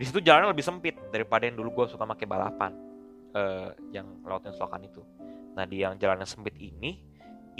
[0.00, 2.72] Di situ jalannya lebih sempit daripada yang dulu gue suka pakai balapan
[3.36, 5.04] uh, yang lewatin selokan itu.
[5.52, 7.04] Nah di yang jalan yang sempit ini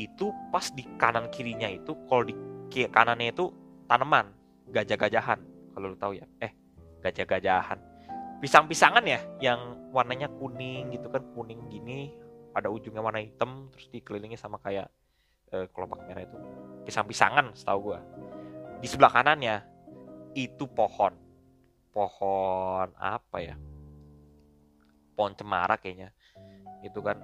[0.00, 2.32] itu pas di kanan kirinya itu kalau di
[2.72, 3.52] kanannya itu
[3.84, 4.32] tanaman
[4.72, 5.40] gajah-gajahan.
[5.76, 6.24] Kalau lu tahu ya?
[6.40, 6.52] Eh
[7.04, 7.76] gajah-gajahan.
[8.40, 12.14] Pisang-pisangan ya yang warnanya kuning gitu kan kuning gini
[12.50, 14.90] ada ujungnya warna hitam terus dikelilingi sama kayak
[15.54, 16.38] eh, kelopak merah itu.
[16.86, 18.00] Pisang-pisangan setahu gua.
[18.80, 19.62] Di sebelah kanannya
[20.34, 21.14] itu pohon.
[21.90, 23.56] Pohon apa ya?
[25.14, 26.14] Pohon cemara kayaknya.
[26.82, 27.18] Itu kan.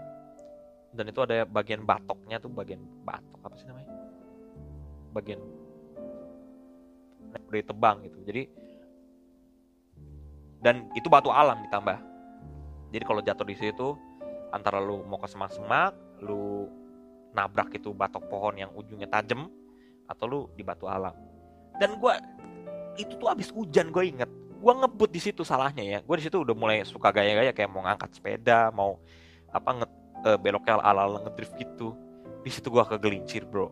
[0.92, 3.90] Dan itu ada bagian batoknya tuh bagian batok apa sih namanya?
[5.12, 5.40] Bagian
[7.36, 8.18] udah tebang gitu.
[8.24, 8.42] Jadi
[10.60, 11.98] dan itu batu alam ditambah.
[12.90, 13.88] Jadi kalau jatuh di situ
[14.56, 15.92] antara lu mau ke semak-semak
[16.24, 16.66] lu
[17.36, 19.52] nabrak itu batok pohon yang ujungnya tajam
[20.08, 21.12] atau lu di batu alam.
[21.76, 22.14] Dan gue
[22.96, 24.30] itu tuh abis hujan gue inget.
[24.56, 25.98] Gue ngebut di situ salahnya ya.
[26.00, 28.96] Gue di situ udah mulai suka gaya-gaya kayak mau ngangkat sepeda mau
[29.52, 29.86] apa nge
[30.24, 31.92] uh, beloknya ala-ala ngedrift gitu.
[32.40, 33.70] Di situ gua kegelincir bro.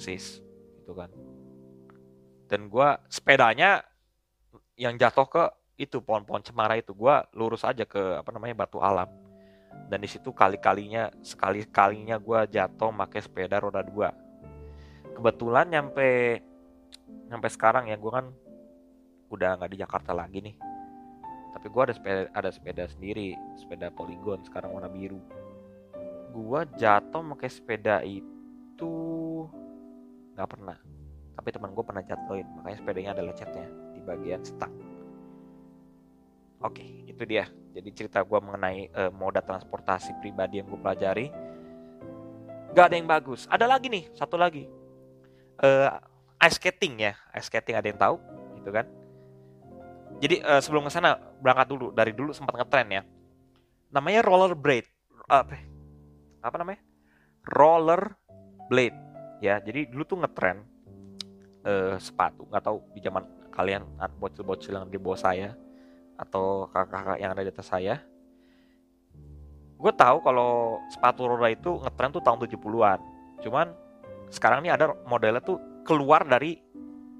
[0.00, 0.40] Sis
[0.80, 1.10] gitu kan.
[2.48, 3.84] Dan gua sepedanya
[4.78, 5.44] yang jatuh ke
[5.76, 9.08] itu pohon-pohon cemara itu gua lurus aja ke apa namanya batu alam
[9.92, 14.08] dan di situ kali kalinya sekali kalinya gue jatuh pakai sepeda roda dua.
[15.12, 16.40] Kebetulan nyampe
[17.28, 18.32] nyampe sekarang ya gue kan
[19.28, 20.56] udah nggak di Jakarta lagi nih.
[21.52, 25.20] Tapi gue ada sepeda ada sepeda sendiri sepeda poligon sekarang warna biru.
[26.32, 28.92] Gue jatuh pakai sepeda itu
[30.32, 30.80] nggak pernah.
[31.36, 34.91] Tapi teman gue pernah jatuhin makanya sepedanya ada lecetnya di bagian stang
[36.62, 37.46] oke itu dia.
[37.72, 41.26] Jadi cerita gue mengenai uh, moda transportasi pribadi yang gue pelajari.
[42.72, 43.48] Gak ada yang bagus.
[43.48, 44.68] Ada lagi nih satu lagi.
[45.60, 45.88] Uh,
[46.44, 47.16] ice skating ya.
[47.32, 48.16] Ice skating ada yang tahu?
[48.60, 48.84] Gitu kan?
[50.20, 51.86] Jadi uh, sebelum ke sana berangkat dulu.
[51.96, 53.02] Dari dulu sempat ngetren ya.
[53.88, 54.88] Namanya roller blade.
[55.28, 55.56] Apa?
[56.44, 56.80] Apa namanya?
[57.48, 58.12] Roller
[58.68, 58.96] blade.
[59.40, 60.60] Ya jadi dulu tuh ngetren
[61.64, 62.44] uh, sepatu.
[62.52, 63.84] Nggak tahu di zaman kalian
[64.16, 65.52] bocil-bocil yang di bawah saya
[66.16, 68.00] atau kakak-kakak yang ada di atas saya.
[69.76, 73.00] Gue tahu kalau sepatu roda itu ngetren tuh tahun 70-an
[73.42, 73.74] cuman
[74.30, 76.54] sekarang ini ada modelnya tuh keluar dari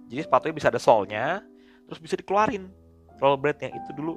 [0.07, 1.43] jadi sepatunya bisa ada solnya
[1.89, 2.69] terus bisa dikeluarin.
[3.21, 4.15] Rollerblade yang itu dulu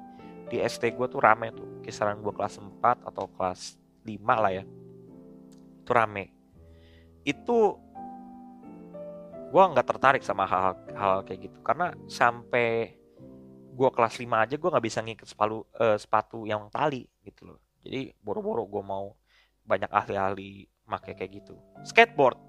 [0.49, 1.81] di ST gue tuh rame tuh.
[1.81, 4.63] Kisaran gue kelas 4 atau kelas 5 lah ya.
[5.81, 6.31] Itu rame.
[7.23, 7.79] Itu
[9.49, 11.57] gue nggak tertarik sama hal-hal kayak gitu.
[11.63, 12.97] Karena sampai
[13.75, 17.59] gue kelas 5 aja gue nggak bisa ngikut sepatu uh, sepatu yang tali gitu loh.
[17.83, 19.13] Jadi boro-boro gue mau
[19.67, 21.59] banyak ahli-ahli make kayak gitu.
[21.83, 22.39] Skateboard.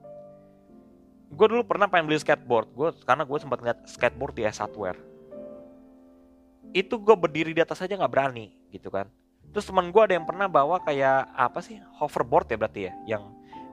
[1.35, 2.71] Gue dulu pernah pengen beli skateboard.
[2.71, 4.63] Gue karena gue sempat ngeliat skateboard di S
[6.77, 9.09] itu gue berdiri di atas aja nggak berani gitu kan.
[9.51, 13.23] Terus teman gue ada yang pernah bawa kayak apa sih hoverboard ya berarti ya yang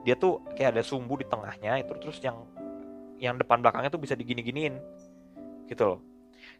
[0.04, 2.44] dia tuh kayak ada sumbu di tengahnya itu terus yang
[3.20, 4.76] yang depan belakangnya tuh bisa digini-giniin
[5.68, 6.00] gitu loh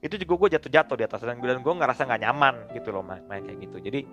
[0.04, 3.24] itu juga gue jatuh-jatuh di atas dan gue gue ngerasa nggak nyaman gitu loh main,
[3.24, 3.80] main kayak gitu.
[3.80, 4.04] Jadi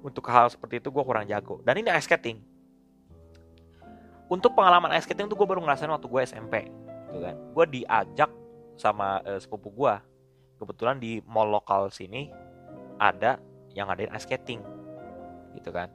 [0.00, 1.60] untuk hal seperti itu gue kurang jago.
[1.60, 2.40] Dan ini ice skating.
[4.32, 6.54] Untuk pengalaman ice skating tuh gue baru ngerasain waktu gue SMP
[7.12, 7.36] gitu kan.
[7.52, 8.32] Gue diajak
[8.80, 9.92] sama uh, sepupu gue
[10.56, 12.32] kebetulan di mall lokal sini
[12.96, 13.36] ada
[13.76, 14.64] yang ngadain ice skating
[15.52, 15.92] gitu kan.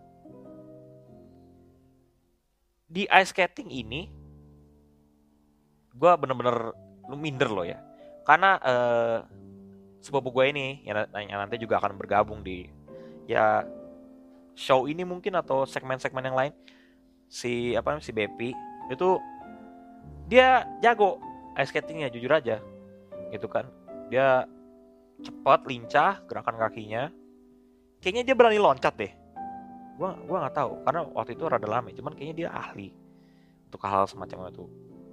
[2.85, 4.05] Di ice skating ini
[5.97, 6.77] gue bener-bener
[7.09, 7.94] lu minder loh ya
[8.25, 9.17] karena uh,
[10.01, 12.65] sepupu gue ini yang, yang nanti juga akan bergabung di
[13.29, 13.61] ya
[14.57, 16.53] show ini mungkin atau segmen-segmen yang lain
[17.29, 18.53] si apa si Bepi
[18.89, 19.17] itu
[20.25, 21.21] dia jago
[21.57, 22.61] ice skatingnya jujur aja
[23.29, 23.69] gitu kan.
[24.09, 24.45] Dia
[25.21, 27.09] cepat lincah gerakan kakinya.
[28.01, 29.13] Kayaknya dia berani loncat deh.
[29.95, 32.91] Gua gua nggak tahu karena waktu itu rada lama cuman kayaknya dia ahli
[33.69, 34.65] untuk hal, -hal semacam itu.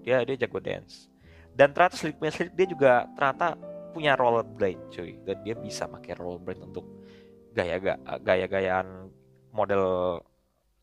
[0.03, 1.12] Dia dia jago dance
[1.53, 3.57] dan ternyata slip slip dia juga ternyata
[3.93, 5.21] punya rollerblade cuy.
[5.23, 6.85] Dan dia bisa pakai rollerblade untuk
[7.53, 7.77] gaya
[8.25, 9.13] gaya gayaan
[9.53, 10.19] model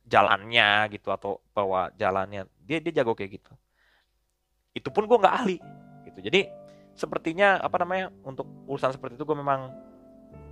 [0.05, 2.45] jalannya gitu atau bawa jalannya.
[2.61, 3.53] Dia dia jago kayak gitu.
[4.77, 5.57] Itu pun gue nggak ahli
[6.05, 6.19] gitu.
[6.21, 6.45] Jadi
[6.93, 9.73] sepertinya apa namanya untuk urusan seperti itu gue memang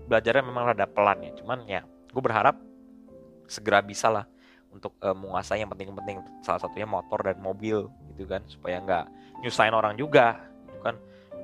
[0.10, 1.32] belajarnya memang rada pelan ya.
[1.38, 2.58] Cuman ya gue berharap
[3.45, 4.25] segera bisa lah
[4.71, 9.06] untuk uh, menguasai yang penting-penting salah satunya motor dan mobil gitu kan supaya nggak
[9.41, 10.38] nyusahin orang juga
[10.69, 10.95] gitu kan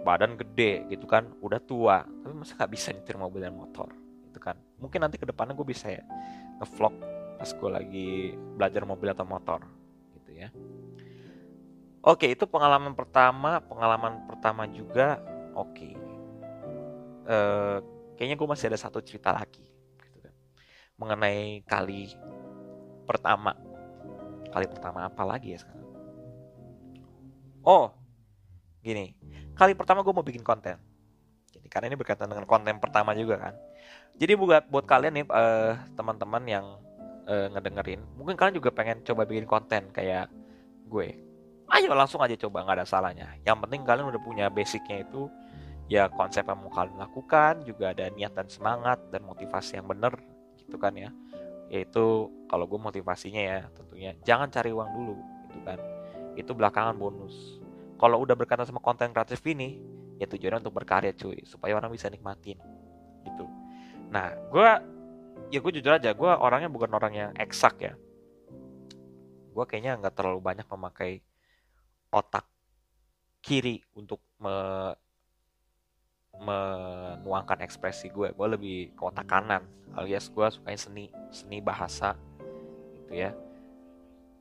[0.04, 3.90] badan gede gitu kan udah tua tapi masa nggak bisa nyetir mobil dan motor
[4.30, 6.04] gitu kan mungkin nanti ke depannya gue bisa ya
[6.60, 6.94] ngevlog
[7.40, 8.10] pas gue lagi
[8.60, 9.64] belajar mobil atau motor
[10.20, 10.52] gitu ya
[12.04, 15.24] Oke, itu pengalaman pertama, pengalaman pertama juga
[15.56, 15.96] oke.
[17.24, 17.80] Uh,
[18.20, 19.64] kayaknya gue masih ada satu cerita lagi,
[20.04, 20.36] gitu kan.
[21.00, 22.12] Mengenai kali
[23.04, 23.56] pertama,
[24.52, 25.88] kali pertama apa lagi ya sekarang?
[27.64, 27.96] Oh,
[28.84, 29.16] gini,
[29.56, 30.76] kali pertama gue mau bikin konten.
[31.54, 33.54] Jadi karena ini berkaitan dengan konten pertama juga kan.
[34.20, 36.66] Jadi buat buat kalian nih uh, teman-teman yang
[37.26, 40.28] uh, ngedengerin, mungkin kalian juga pengen coba bikin konten kayak
[40.88, 41.34] gue
[41.74, 45.26] ayo langsung aja coba nggak ada salahnya yang penting kalian udah punya basicnya itu
[45.90, 50.14] ya konsep yang mau kalian lakukan juga ada niat dan semangat dan motivasi yang bener
[50.62, 51.10] gitu kan ya
[51.72, 55.16] yaitu kalau gue motivasinya ya tentunya jangan cari uang dulu
[55.50, 55.80] gitu kan.
[56.34, 57.62] Itu belakangan bonus.
[57.98, 59.80] Kalau udah berkaitan sama konten kreatif ini
[60.18, 62.60] ya tujuannya untuk berkarya cuy supaya orang bisa nikmatin
[63.26, 63.46] gitu.
[64.12, 64.70] Nah gue
[65.50, 67.94] ya gue jujur aja gue orangnya bukan orang yang eksak ya.
[69.54, 71.22] Gue kayaknya nggak terlalu banyak memakai
[72.14, 72.46] otak
[73.44, 74.22] kiri untuk
[76.40, 78.34] menuangkan ekspresi gue.
[78.34, 82.18] Gue lebih ke otak kanan alias gue suka seni seni bahasa
[82.98, 83.32] gitu ya.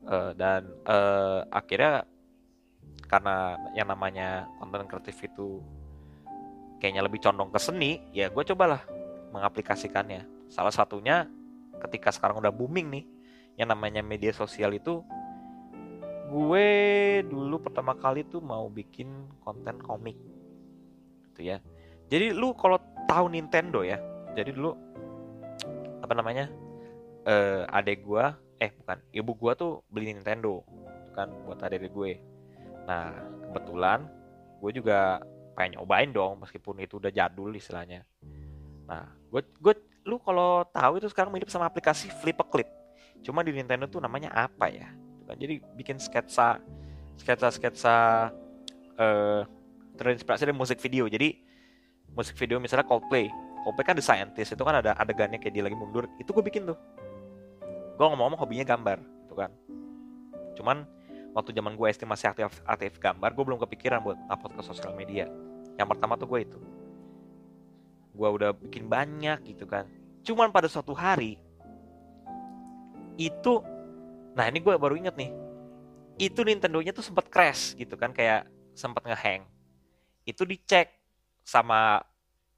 [0.03, 2.03] Uh, dan uh, akhirnya
[3.07, 5.63] karena yang namanya konten kreatif itu
[6.83, 8.83] kayaknya lebih condong ke seni ya gue cobalah
[9.31, 10.49] mengaplikasikannya.
[10.49, 11.29] Salah satunya
[11.89, 13.05] ketika sekarang udah booming nih
[13.61, 15.05] yang namanya media sosial itu
[16.33, 16.69] gue
[17.29, 20.17] dulu pertama kali tuh mau bikin konten komik
[21.29, 21.61] gitu ya
[22.13, 22.77] jadi lu kalau
[23.09, 23.97] tahu Nintendo ya
[24.37, 24.77] jadi dulu
[26.05, 26.53] apa namanya
[27.25, 28.25] eh, adek gue
[28.63, 30.63] eh bukan ibu gue tuh beli Nintendo
[31.13, 32.13] kan buat adek gue.
[32.89, 33.13] Nah
[33.51, 34.07] kebetulan
[34.63, 35.21] gue juga
[35.53, 38.07] pengen nyobain dong meskipun itu udah jadul istilahnya.
[38.87, 39.75] Nah gue gue
[40.07, 42.69] lu kalau tahu itu sekarang mirip sama aplikasi Flip a Clip.
[43.23, 44.91] Cuma di Nintendo tuh namanya apa ya?
[45.27, 46.59] Kan jadi bikin sketsa
[47.19, 47.97] sketsa sketsa
[48.99, 49.41] uh,
[49.99, 51.07] terinspirasi dari musik video.
[51.07, 51.52] Jadi
[52.13, 53.33] musik video misalnya Coldplay.
[53.63, 56.09] Coldplay kan The Scientist itu kan ada adegannya kayak dia lagi mundur.
[56.21, 56.79] Itu gue bikin tuh.
[57.97, 59.51] Gue ngomong-ngomong hobinya gambar gitu kan.
[60.59, 60.85] Cuman
[61.33, 64.93] waktu zaman gue SD masih aktif aktif gambar gue belum kepikiran buat upload ke sosial
[64.93, 65.29] media.
[65.81, 66.59] Yang pertama tuh gue itu.
[68.13, 69.89] Gue udah bikin banyak gitu kan.
[70.23, 71.41] Cuman pada suatu hari
[73.21, 73.61] itu
[74.33, 75.33] nah ini gue baru inget nih.
[76.21, 78.13] Itu Nintendo-nya tuh sempat crash gitu kan.
[78.13, 79.49] Kayak sempat ngehang.
[80.29, 81.02] Itu dicek
[81.43, 81.99] sama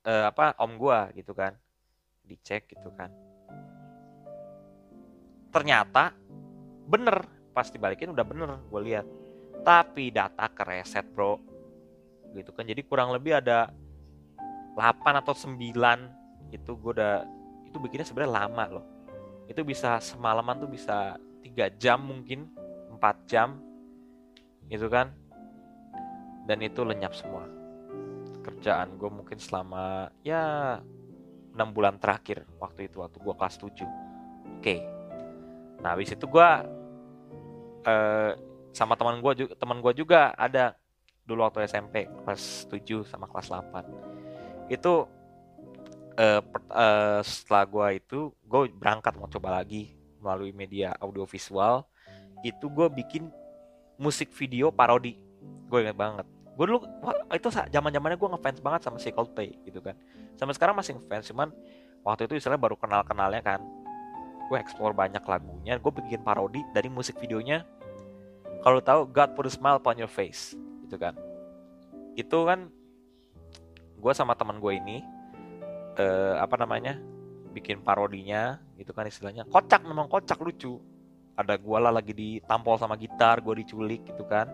[0.04, 1.56] uh, apa om gue gitu kan.
[2.24, 3.10] Dicek gitu kan.
[5.52, 6.12] Ternyata
[6.88, 7.24] bener.
[7.54, 9.06] Pas dibalikin udah bener gue lihat.
[9.64, 11.40] Tapi data kereset bro.
[12.36, 12.64] Gitu kan.
[12.68, 13.72] Jadi kurang lebih ada
[14.76, 15.54] 8 atau 9
[16.50, 17.26] itu gue udah
[17.66, 18.86] itu bikinnya sebenarnya lama loh.
[19.46, 22.50] Itu bisa semalaman tuh bisa tiga jam mungkin
[22.92, 23.60] empat jam.
[24.66, 25.12] Gitu kan.
[26.44, 27.63] Dan itu lenyap semua
[28.44, 30.78] kerjaan gue mungkin selama ya
[31.54, 34.76] enam bulan terakhir waktu itu waktu gue kelas 7 oke.
[35.80, 36.50] Nah habis itu gue
[37.88, 38.30] uh,
[38.74, 40.76] sama teman gue juga teman gue juga ada
[41.24, 45.08] dulu waktu SMP kelas 7 sama kelas 8 itu
[46.20, 51.86] uh, per, uh, setelah gue itu gue berangkat mau coba lagi melalui media audiovisual
[52.44, 53.32] itu gue bikin
[53.96, 55.16] musik video parodi.
[55.68, 59.58] Gue inget banget gue dulu wah, itu zaman zamannya gue ngefans banget sama si Coldplay
[59.66, 59.98] gitu kan.
[60.38, 61.50] Sampai sekarang masih ngefans cuman
[62.06, 63.60] waktu itu istilahnya baru kenal kenalnya kan.
[64.46, 67.66] Gue explore banyak lagunya gue bikin parodi dari musik videonya.
[68.62, 70.54] Kalau tahu God put a smile upon your face
[70.86, 71.18] gitu kan.
[72.14, 72.70] Itu kan
[73.98, 75.02] gue sama teman gue ini
[75.98, 77.02] uh, apa namanya
[77.50, 79.42] bikin parodinya gitu kan istilahnya.
[79.50, 80.78] Kocak memang kocak lucu.
[81.34, 84.46] Ada gue lah lagi ditampol sama gitar gue diculik gitu kan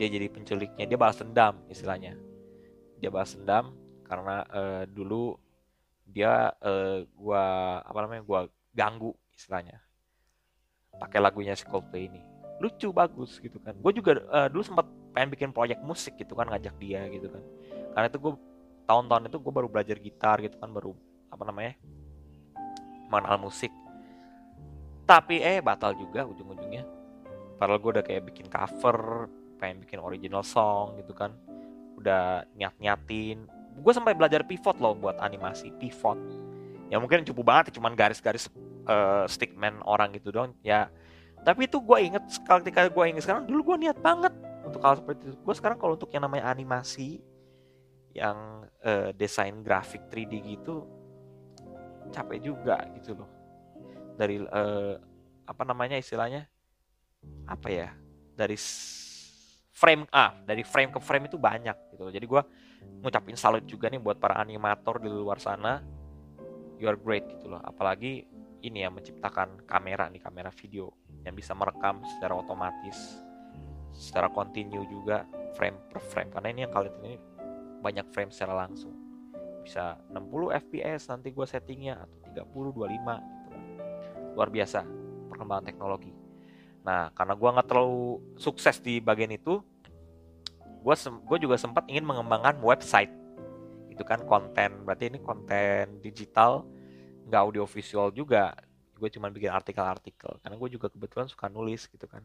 [0.00, 0.88] dia jadi penculiknya.
[0.88, 2.16] Dia balas dendam istilahnya.
[2.96, 3.76] Dia balas dendam
[4.08, 5.36] karena uh, dulu
[6.08, 7.44] dia uh, gua
[7.84, 8.40] apa namanya gua
[8.72, 9.76] ganggu istilahnya.
[10.96, 12.24] Pakai lagunya si Coldplay ini.
[12.64, 13.76] Lucu bagus gitu kan.
[13.76, 14.84] Gue juga uh, dulu sempat
[15.16, 17.40] pengen bikin proyek musik gitu kan ngajak dia gitu kan.
[17.96, 18.32] Karena itu gue
[18.84, 20.92] tahun-tahun itu gue baru belajar gitar gitu kan baru
[21.32, 21.72] apa namanya
[23.08, 23.72] mengenal musik.
[25.08, 26.84] Tapi eh batal juga ujung-ujungnya.
[27.56, 29.28] Padahal gue udah kayak bikin cover
[29.60, 31.36] pengen bikin original song gitu kan.
[32.00, 33.44] Udah niat-niatin.
[33.76, 36.16] Gue sampai belajar pivot loh buat animasi pivot.
[36.88, 38.48] Ya mungkin cukup banget ya, cuman garis-garis
[38.88, 40.88] uh, stickman orang gitu dong ya.
[41.44, 44.32] Tapi itu gue inget ketika gue inget sekarang dulu gue niat banget
[44.64, 45.36] untuk hal seperti itu.
[45.38, 47.20] Gue sekarang kalau untuk yang namanya animasi
[48.10, 50.82] yang uh, desain grafik 3D gitu
[52.10, 53.30] capek juga gitu loh.
[54.18, 54.98] Dari uh,
[55.46, 56.44] apa namanya istilahnya?
[57.46, 57.88] Apa ya?
[58.34, 58.58] Dari
[59.80, 62.42] frame ah dari frame ke frame itu banyak gitu jadi gue
[63.00, 65.80] ngucapin salut juga nih buat para animator di luar sana.
[66.80, 67.60] You are great gitu loh.
[67.60, 68.24] Apalagi
[68.64, 70.92] ini ya menciptakan kamera nih kamera video
[71.24, 72.96] yang bisa merekam secara otomatis
[73.92, 76.30] secara kontinu juga frame per frame.
[76.32, 77.14] Karena ini yang kalian ini
[77.84, 78.96] banyak frame secara langsung.
[79.60, 83.58] Bisa 60 fps nanti gue settingnya atau 30 25 gitu
[84.36, 84.80] luar biasa
[85.28, 86.12] perkembangan teknologi.
[86.80, 89.60] Nah karena gue nggak terlalu sukses di bagian itu
[90.80, 93.12] gue gue juga sempat ingin mengembangkan website.
[93.92, 94.84] Itu kan konten.
[94.88, 96.64] Berarti ini konten digital
[97.28, 98.56] nggak audio visual juga.
[98.96, 100.40] Gue cuma bikin artikel-artikel.
[100.40, 102.24] Karena gue juga kebetulan suka nulis gitu kan.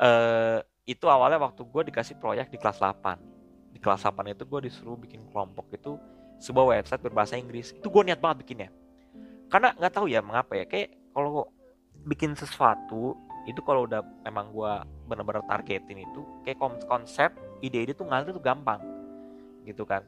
[0.00, 3.20] Uh, itu awalnya waktu gue dikasih proyek di kelas 8
[3.70, 5.94] di kelas 8 itu gue disuruh bikin kelompok itu
[6.42, 7.76] sebuah website berbahasa Inggris.
[7.76, 8.70] Itu gue niat banget bikinnya.
[9.52, 10.64] Karena nggak tahu ya mengapa ya.
[10.66, 11.52] Kayak kalau
[12.06, 13.14] bikin sesuatu
[13.50, 14.72] itu kalau udah memang gue
[15.10, 18.78] bener-bener targetin itu kayak konsep ide-ide tuh ngalir tuh gampang
[19.66, 20.06] gitu kan.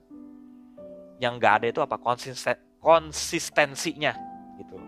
[1.19, 1.99] Yang nggak ada itu apa?
[1.99, 4.15] Konsisten konsistensinya
[4.63, 4.79] gitu.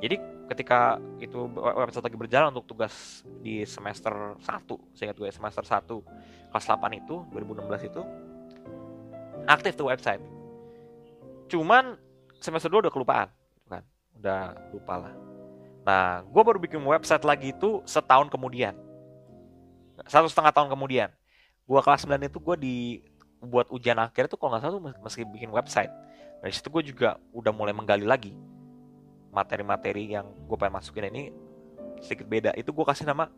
[0.00, 0.16] Jadi
[0.48, 5.84] ketika itu website lagi berjalan untuk tugas di semester 1 saya ingat gue semester 1
[6.48, 8.02] kelas 8 itu 2016 itu
[9.44, 10.24] aktif tuh website.
[11.52, 12.00] Cuman
[12.40, 13.84] semester 2 udah kelupaan gitu kan.
[14.16, 14.40] Udah
[14.72, 15.14] lupa lah
[15.88, 18.76] nah gue baru bikin website lagi itu setahun kemudian.
[20.04, 21.08] Satu setengah tahun kemudian.
[21.64, 22.76] Gue kelas 9 itu gue di
[23.40, 25.88] buat ujian akhir itu kalau nggak salah tuh meski bikin website.
[26.44, 28.36] Dari situ gue juga udah mulai menggali lagi
[29.32, 31.08] materi-materi yang gue pengen masukin.
[31.08, 31.32] Ini
[32.04, 32.52] sedikit beda.
[32.54, 33.32] Itu gue kasih nama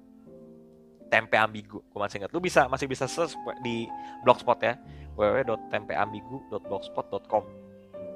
[1.11, 1.82] tempe ambigu.
[1.90, 2.32] Gue masih ingat.
[2.34, 3.34] Lu bisa masih bisa search
[3.64, 3.88] di
[4.26, 4.76] blogspot ya.
[5.18, 7.44] www.tempeambigu.blogspot.com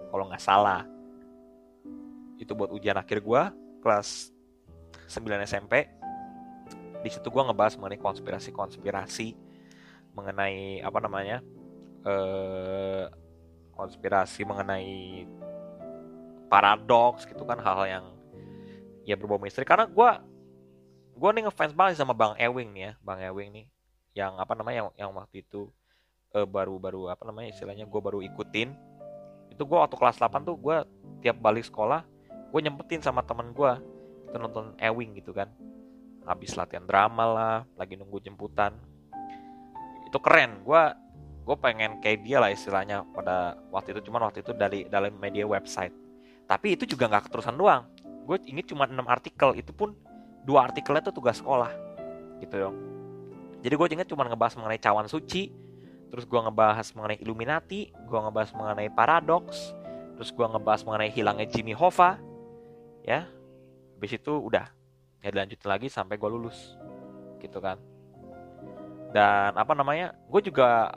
[0.08, 0.86] kalau nggak salah.
[2.38, 3.42] Itu buat ujian akhir gue
[3.84, 4.32] kelas
[5.12, 5.92] 9 SMP
[7.04, 9.36] di situ gue ngebahas mengenai konspirasi-konspirasi
[10.16, 11.44] mengenai apa namanya
[12.08, 13.04] eh,
[13.76, 15.28] konspirasi mengenai
[16.48, 18.06] paradoks gitu kan hal-hal yang
[19.04, 19.66] ya berbau misteri.
[19.68, 20.10] Karena gue
[21.14, 23.66] gue nih ngefans banget sama bang Ewing nih ya bang Ewing nih
[24.14, 25.68] yang apa namanya yang, yang waktu itu
[26.32, 28.72] eh, baru-baru apa namanya istilahnya gue baru ikutin.
[29.50, 30.76] Itu gue waktu kelas 8 tuh gue
[31.20, 32.06] tiap balik sekolah
[32.54, 33.72] gue nyempetin sama temen gue
[34.30, 35.50] kita nonton Ewing gitu kan.
[36.22, 38.78] Habis latihan drama lah lagi nunggu jemputan.
[40.06, 40.62] Itu keren.
[40.62, 40.94] Gue
[41.42, 44.06] gue pengen kayak dia lah istilahnya pada waktu itu.
[44.06, 45.90] Cuman waktu itu dari dalam media website.
[46.46, 47.90] Tapi itu juga nggak keterusan doang.
[48.22, 49.58] Gue inget cuma 6 artikel.
[49.58, 49.98] Itu pun
[50.46, 51.74] dua artikelnya tuh tugas sekolah.
[52.38, 52.74] Gitu dong.
[53.66, 55.50] Jadi gue inget cuma ngebahas mengenai cawan suci.
[56.10, 57.90] Terus gue ngebahas mengenai Illuminati.
[58.06, 59.74] Gue ngebahas mengenai paradoks.
[60.18, 62.33] Terus gue ngebahas mengenai hilangnya Jimmy Hoffa
[63.04, 63.28] ya
[63.94, 64.72] habis itu udah
[65.20, 66.76] ya dilanjutin lagi sampai gue lulus
[67.38, 67.76] gitu kan.
[69.12, 70.96] Dan apa namanya gue juga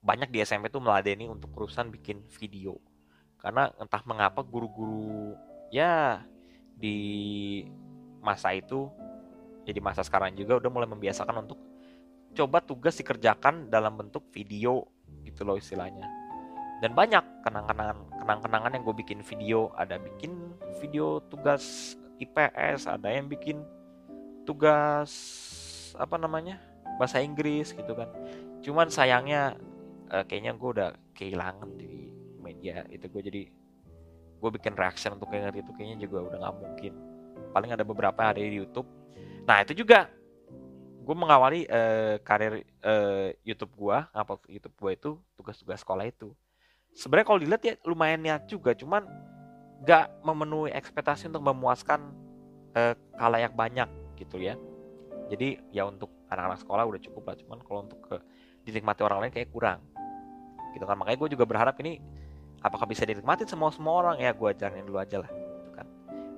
[0.00, 2.78] banyak di SMP tuh meladeni untuk urusan bikin video.
[3.36, 5.34] Karena entah mengapa guru-guru
[5.70, 6.22] ya
[6.74, 7.62] di
[8.22, 8.90] masa itu
[9.66, 11.58] jadi masa sekarang juga udah mulai membiasakan untuk
[12.34, 14.86] coba tugas dikerjakan dalam bentuk video
[15.22, 16.25] gitu loh istilahnya
[16.84, 19.72] dan banyak kenang-kenangan kenang-kenangan yang gue bikin video.
[19.76, 23.60] Ada bikin video tugas IPS ada yang bikin
[24.48, 25.12] tugas
[25.96, 26.60] apa namanya
[27.00, 28.08] bahasa Inggris gitu kan.
[28.60, 29.56] Cuman sayangnya
[30.12, 33.08] uh, kayaknya gue udah kehilangan di media itu.
[33.08, 33.42] Gue jadi
[34.36, 36.92] gue bikin reaction untuk kayak itu kayaknya juga udah nggak mungkin.
[37.56, 38.88] Paling ada beberapa ada di YouTube.
[39.48, 40.12] Nah itu juga
[41.06, 46.34] gue mengawali uh, karir uh, YouTube gue ngapa YouTube gue itu tugas-tugas sekolah itu
[46.96, 49.04] sebenarnya kalau dilihat ya lumayan niat juga cuman
[49.84, 52.00] nggak memenuhi ekspektasi untuk memuaskan
[52.72, 53.86] uh, kalayak banyak
[54.16, 54.56] gitu ya.
[55.28, 58.16] Jadi ya untuk anak-anak sekolah udah cukup lah cuman kalau untuk ke
[58.64, 59.84] dinikmati orang lain kayak kurang.
[60.72, 62.00] Gitu kan makanya gue juga berharap ini
[62.64, 64.16] apakah bisa dinikmati semua semua orang?
[64.16, 65.86] Ya gue jalanin dulu aja lah gitu kan.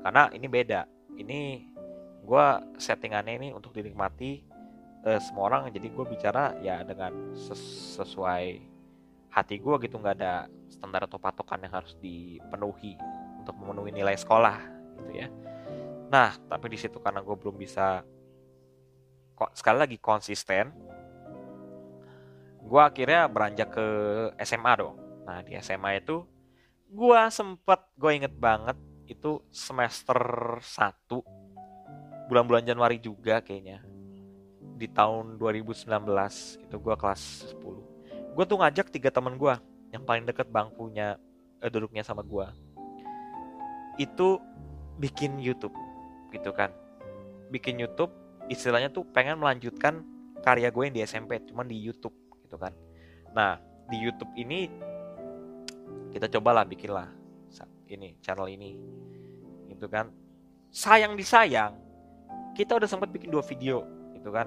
[0.02, 0.80] Karena ini beda.
[1.14, 1.40] Ini
[2.26, 2.46] gue
[2.82, 4.42] settingannya ini untuk dinikmati
[5.06, 5.70] uh, semua orang.
[5.70, 7.62] Jadi gue bicara ya dengan ses
[7.94, 8.77] sesuai
[9.38, 12.98] hati gue gitu nggak ada standar atau patokan yang harus dipenuhi
[13.40, 14.58] untuk memenuhi nilai sekolah
[14.98, 15.28] gitu ya.
[16.10, 18.02] Nah tapi di situ karena gue belum bisa
[19.38, 20.74] kok sekali lagi konsisten
[22.58, 23.86] gue akhirnya beranjak ke
[24.44, 24.96] SMA dong.
[25.24, 26.26] Nah di SMA itu
[26.88, 28.76] gue sempet gue inget banget
[29.08, 30.20] itu semester
[30.60, 33.80] 1 bulan-bulan Januari juga kayaknya
[34.78, 35.88] di tahun 2019
[36.68, 37.22] itu gue kelas
[37.56, 37.87] 10
[38.38, 39.50] gue tuh ngajak tiga temen gue
[39.90, 41.18] yang paling deket bangkunya
[41.58, 42.46] eh, duduknya sama gue
[43.98, 44.38] itu
[45.02, 45.74] bikin YouTube
[46.30, 46.70] gitu kan.
[47.50, 48.14] Bikin YouTube
[48.46, 50.06] istilahnya tuh pengen melanjutkan
[50.46, 52.14] karya gue yang di SMP cuman di YouTube
[52.46, 52.70] gitu kan.
[53.34, 53.58] Nah
[53.90, 54.70] di YouTube ini
[56.14, 57.10] kita cobalah bikinlah
[57.90, 58.78] ini channel ini
[59.66, 60.14] gitu kan.
[60.70, 61.74] Sayang disayang
[62.54, 63.82] kita udah sempat bikin dua video
[64.14, 64.46] gitu kan.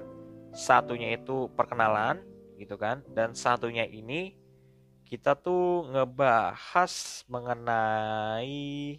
[0.56, 3.04] Satunya itu perkenalan gitu kan.
[3.12, 4.36] Dan satunya ini
[5.06, 8.98] kita tuh ngebahas mengenai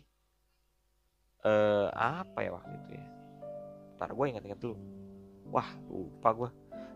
[1.44, 3.06] eh apa ya waktu itu ya?
[4.00, 4.78] Ntar gue inget-inget dulu.
[5.52, 6.50] Wah lupa gue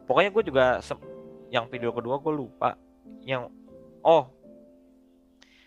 [0.08, 0.66] pokoknya gue juga
[1.52, 2.80] yang video kedua gue lupa.
[3.28, 3.52] Yang
[4.02, 4.32] oh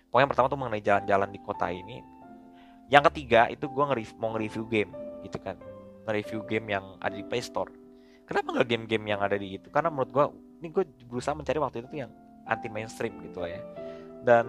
[0.09, 2.01] pokoknya yang pertama tuh mengenai jalan-jalan di kota ini.
[2.91, 4.91] Yang ketiga itu gue nge mau nge-review game
[5.22, 5.61] gitu kan.
[6.09, 7.70] Nge-review game yang ada di Play Store.
[8.26, 9.68] Kenapa nggak game-game yang ada di itu?
[9.70, 10.26] Karena menurut gue
[10.61, 12.12] ini gue berusaha mencari waktu itu tuh yang
[12.44, 13.62] anti mainstream gitu lah ya
[14.22, 14.44] dan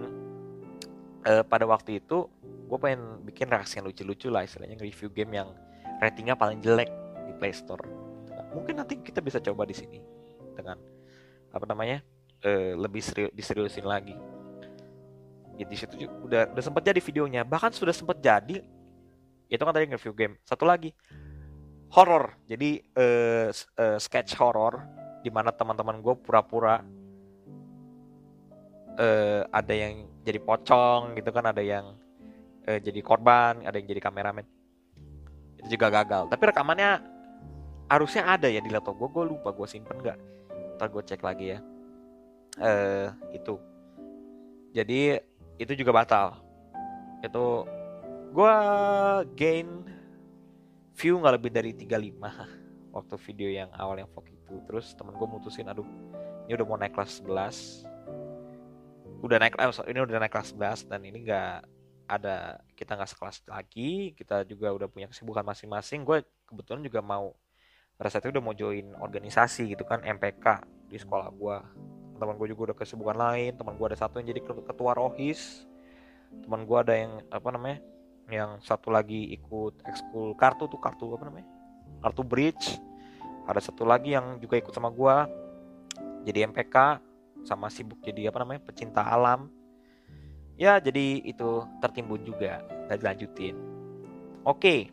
[1.24, 5.48] eh, pada waktu itu gue pengen bikin reaksi yang lucu-lucu lah istilahnya nge-review game yang
[6.00, 6.90] ratingnya paling jelek
[7.28, 7.84] di Play Store.
[8.52, 10.00] Mungkin nanti kita bisa coba di sini
[10.56, 10.76] dengan
[11.52, 12.00] apa namanya
[12.42, 14.16] uh, lebih serius diseriusin lagi.
[15.60, 15.94] Ya, di situ
[16.24, 18.64] udah udah sempat jadi videonya, bahkan sudah sempat jadi
[19.52, 20.34] itu kan tadi review game.
[20.48, 20.96] Satu lagi
[21.92, 22.34] horror.
[22.48, 24.80] Jadi uh, uh, sketch horror
[25.22, 26.82] di mana teman-teman gue pura-pura
[28.98, 31.94] uh, ada yang jadi pocong gitu kan, ada yang
[32.66, 34.46] uh, jadi korban ada yang jadi kameramen.
[35.62, 36.30] Itu juga gagal.
[36.30, 36.90] Tapi rekamannya
[37.86, 40.18] harusnya ada ya di laptop gue gue lupa gue simpen nggak.
[40.78, 41.58] Ntar gue cek lagi ya.
[42.60, 43.54] Uh, itu.
[44.72, 45.16] Jadi
[45.60, 46.40] itu juga batal.
[47.22, 47.68] Itu
[48.32, 48.54] gue
[49.36, 49.68] gain
[50.96, 52.16] view nggak lebih dari 35
[52.96, 55.88] waktu video yang awal yang vlog itu terus temen gue mutusin aduh
[56.44, 57.88] ini udah mau naik kelas 11
[59.22, 61.64] udah naik oh, ini udah naik kelas 11 dan ini nggak
[62.10, 66.04] ada kita nggak sekelas lagi kita juga udah punya kesibukan masing-masing.
[66.04, 67.32] Gue kebetulan juga mau
[67.96, 71.56] pada saat itu udah mau join organisasi gitu kan MPK di sekolah gue
[72.18, 75.64] teman gue juga udah kesibukan lain teman gue ada satu yang jadi ketua rohis.
[76.44, 77.78] Teman gue ada yang apa namanya
[78.28, 81.48] yang satu lagi ikut ekskul kartu tuh kartu apa namanya?
[82.02, 82.76] Kartu bridge
[83.46, 85.16] ada satu lagi yang juga ikut sama gue
[86.22, 86.76] jadi MPK
[87.42, 89.50] sama sibuk jadi apa namanya pecinta alam.
[90.54, 93.58] Ya jadi itu tertimbun juga dan dilanjutin.
[94.46, 94.90] Oke.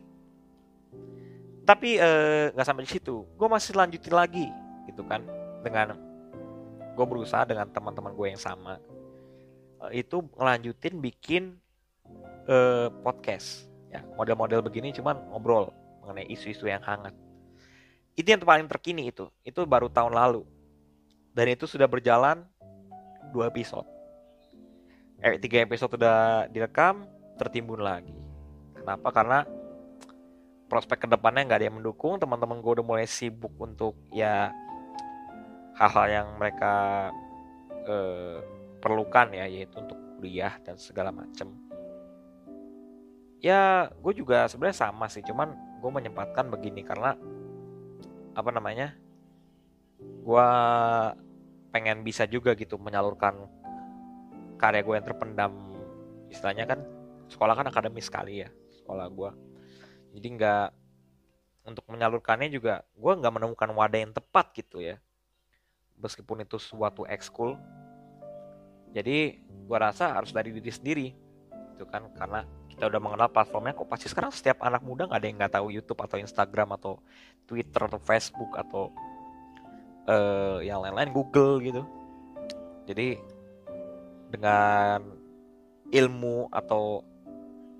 [1.62, 3.22] Tapi eh, nggak eh, sampai di situ.
[3.38, 4.46] Gue masih lanjutin lagi
[4.90, 5.22] gitu kan
[5.62, 5.94] dengan
[6.98, 8.82] gue berusaha dengan teman-teman gue yang sama.
[9.86, 11.42] Eh, itu ngelanjutin bikin
[12.50, 13.70] eh, podcast.
[13.94, 15.70] Ya model-model begini cuman ngobrol
[16.02, 17.14] mengenai isu-isu yang hangat
[18.18, 19.30] itu yang paling terkini itu.
[19.46, 20.42] Itu baru tahun lalu.
[21.30, 22.42] Dan itu sudah berjalan
[23.30, 23.86] dua episode.
[25.20, 27.06] Eh, tiga episode sudah direkam
[27.36, 28.16] tertimbun lagi.
[28.74, 29.12] Kenapa?
[29.12, 29.44] Karena
[30.66, 32.16] prospek ke depannya nggak ada yang mendukung.
[32.16, 34.50] Teman-teman gue udah mulai sibuk untuk ya
[35.76, 37.08] hal-hal yang mereka
[37.84, 38.38] eh,
[38.80, 41.52] perlukan ya yaitu untuk kuliah dan segala macem.
[43.40, 45.20] Ya gue juga sebenarnya sama sih.
[45.24, 47.16] Cuman gue menyempatkan begini karena
[48.34, 48.94] apa namanya
[50.00, 50.48] gue
[51.70, 53.46] pengen bisa juga gitu menyalurkan
[54.56, 55.52] karya gue yang terpendam
[56.32, 56.80] istilahnya kan
[57.30, 58.48] sekolah kan akademis sekali ya
[58.80, 59.30] sekolah gue
[60.16, 60.66] jadi nggak
[61.68, 64.98] untuk menyalurkannya juga gue nggak menemukan wadah yang tepat gitu ya
[66.00, 67.54] meskipun itu suatu ekskul.
[68.90, 71.06] Jadi gue rasa harus dari diri sendiri
[71.76, 72.42] itu kan karena
[72.80, 75.68] kita udah mengenal platformnya kok pasti sekarang setiap anak muda nggak ada yang nggak tahu
[75.68, 76.96] YouTube atau Instagram atau
[77.44, 78.88] Twitter atau Facebook atau
[80.08, 81.84] uh, yang lain-lain Google gitu.
[82.88, 83.20] Jadi
[84.32, 85.04] dengan
[85.92, 87.04] ilmu atau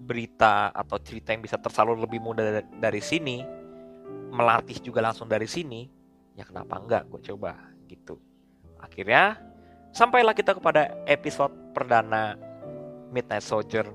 [0.04, 3.40] berita atau cerita yang bisa tersalur lebih mudah dari, sini
[4.36, 5.88] melatih juga langsung dari sini
[6.36, 7.56] ya kenapa enggak gue coba
[7.88, 8.20] gitu.
[8.76, 9.40] Akhirnya
[9.96, 12.36] sampailah kita kepada episode perdana
[13.08, 13.88] Midnight Soldier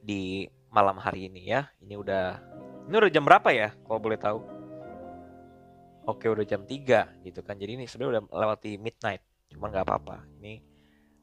[0.00, 1.68] di malam hari ini ya.
[1.82, 2.26] Ini udah
[2.88, 4.40] ini udah jam berapa ya kalau boleh tahu?
[6.08, 7.54] Oke udah jam 3 gitu kan.
[7.54, 10.16] Jadi ini sudah udah lewati midnight cuman nggak apa-apa.
[10.40, 10.62] Ini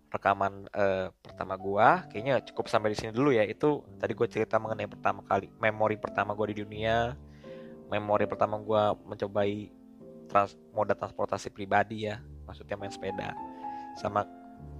[0.07, 3.43] rekaman uh, pertama gua kayaknya cukup sampai di sini dulu ya.
[3.43, 7.17] Itu tadi gue cerita mengenai pertama kali memori pertama gua di dunia
[7.87, 9.71] memori pertama gua mencobai
[10.27, 13.35] trans moda transportasi pribadi ya maksudnya main sepeda.
[13.99, 14.23] Sama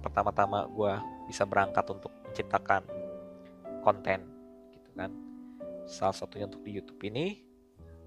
[0.00, 2.84] pertama-tama gua bisa berangkat untuk menciptakan
[3.80, 4.24] konten
[4.74, 5.10] gitu kan
[5.88, 7.42] salah satunya untuk di YouTube ini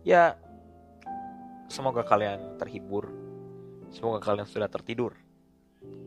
[0.06, 0.38] ya
[1.72, 3.08] Semoga kalian terhibur.
[3.96, 5.16] Semoga kalian sudah tertidur.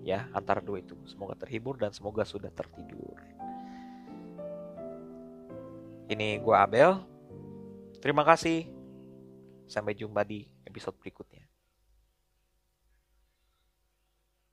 [0.05, 0.93] Ya, antara dua itu.
[1.09, 3.17] Semoga terhibur dan semoga sudah tertidur.
[6.13, 7.01] Ini gua Abel.
[8.05, 8.69] Terima kasih.
[9.65, 11.44] Sampai jumpa di episode berikutnya.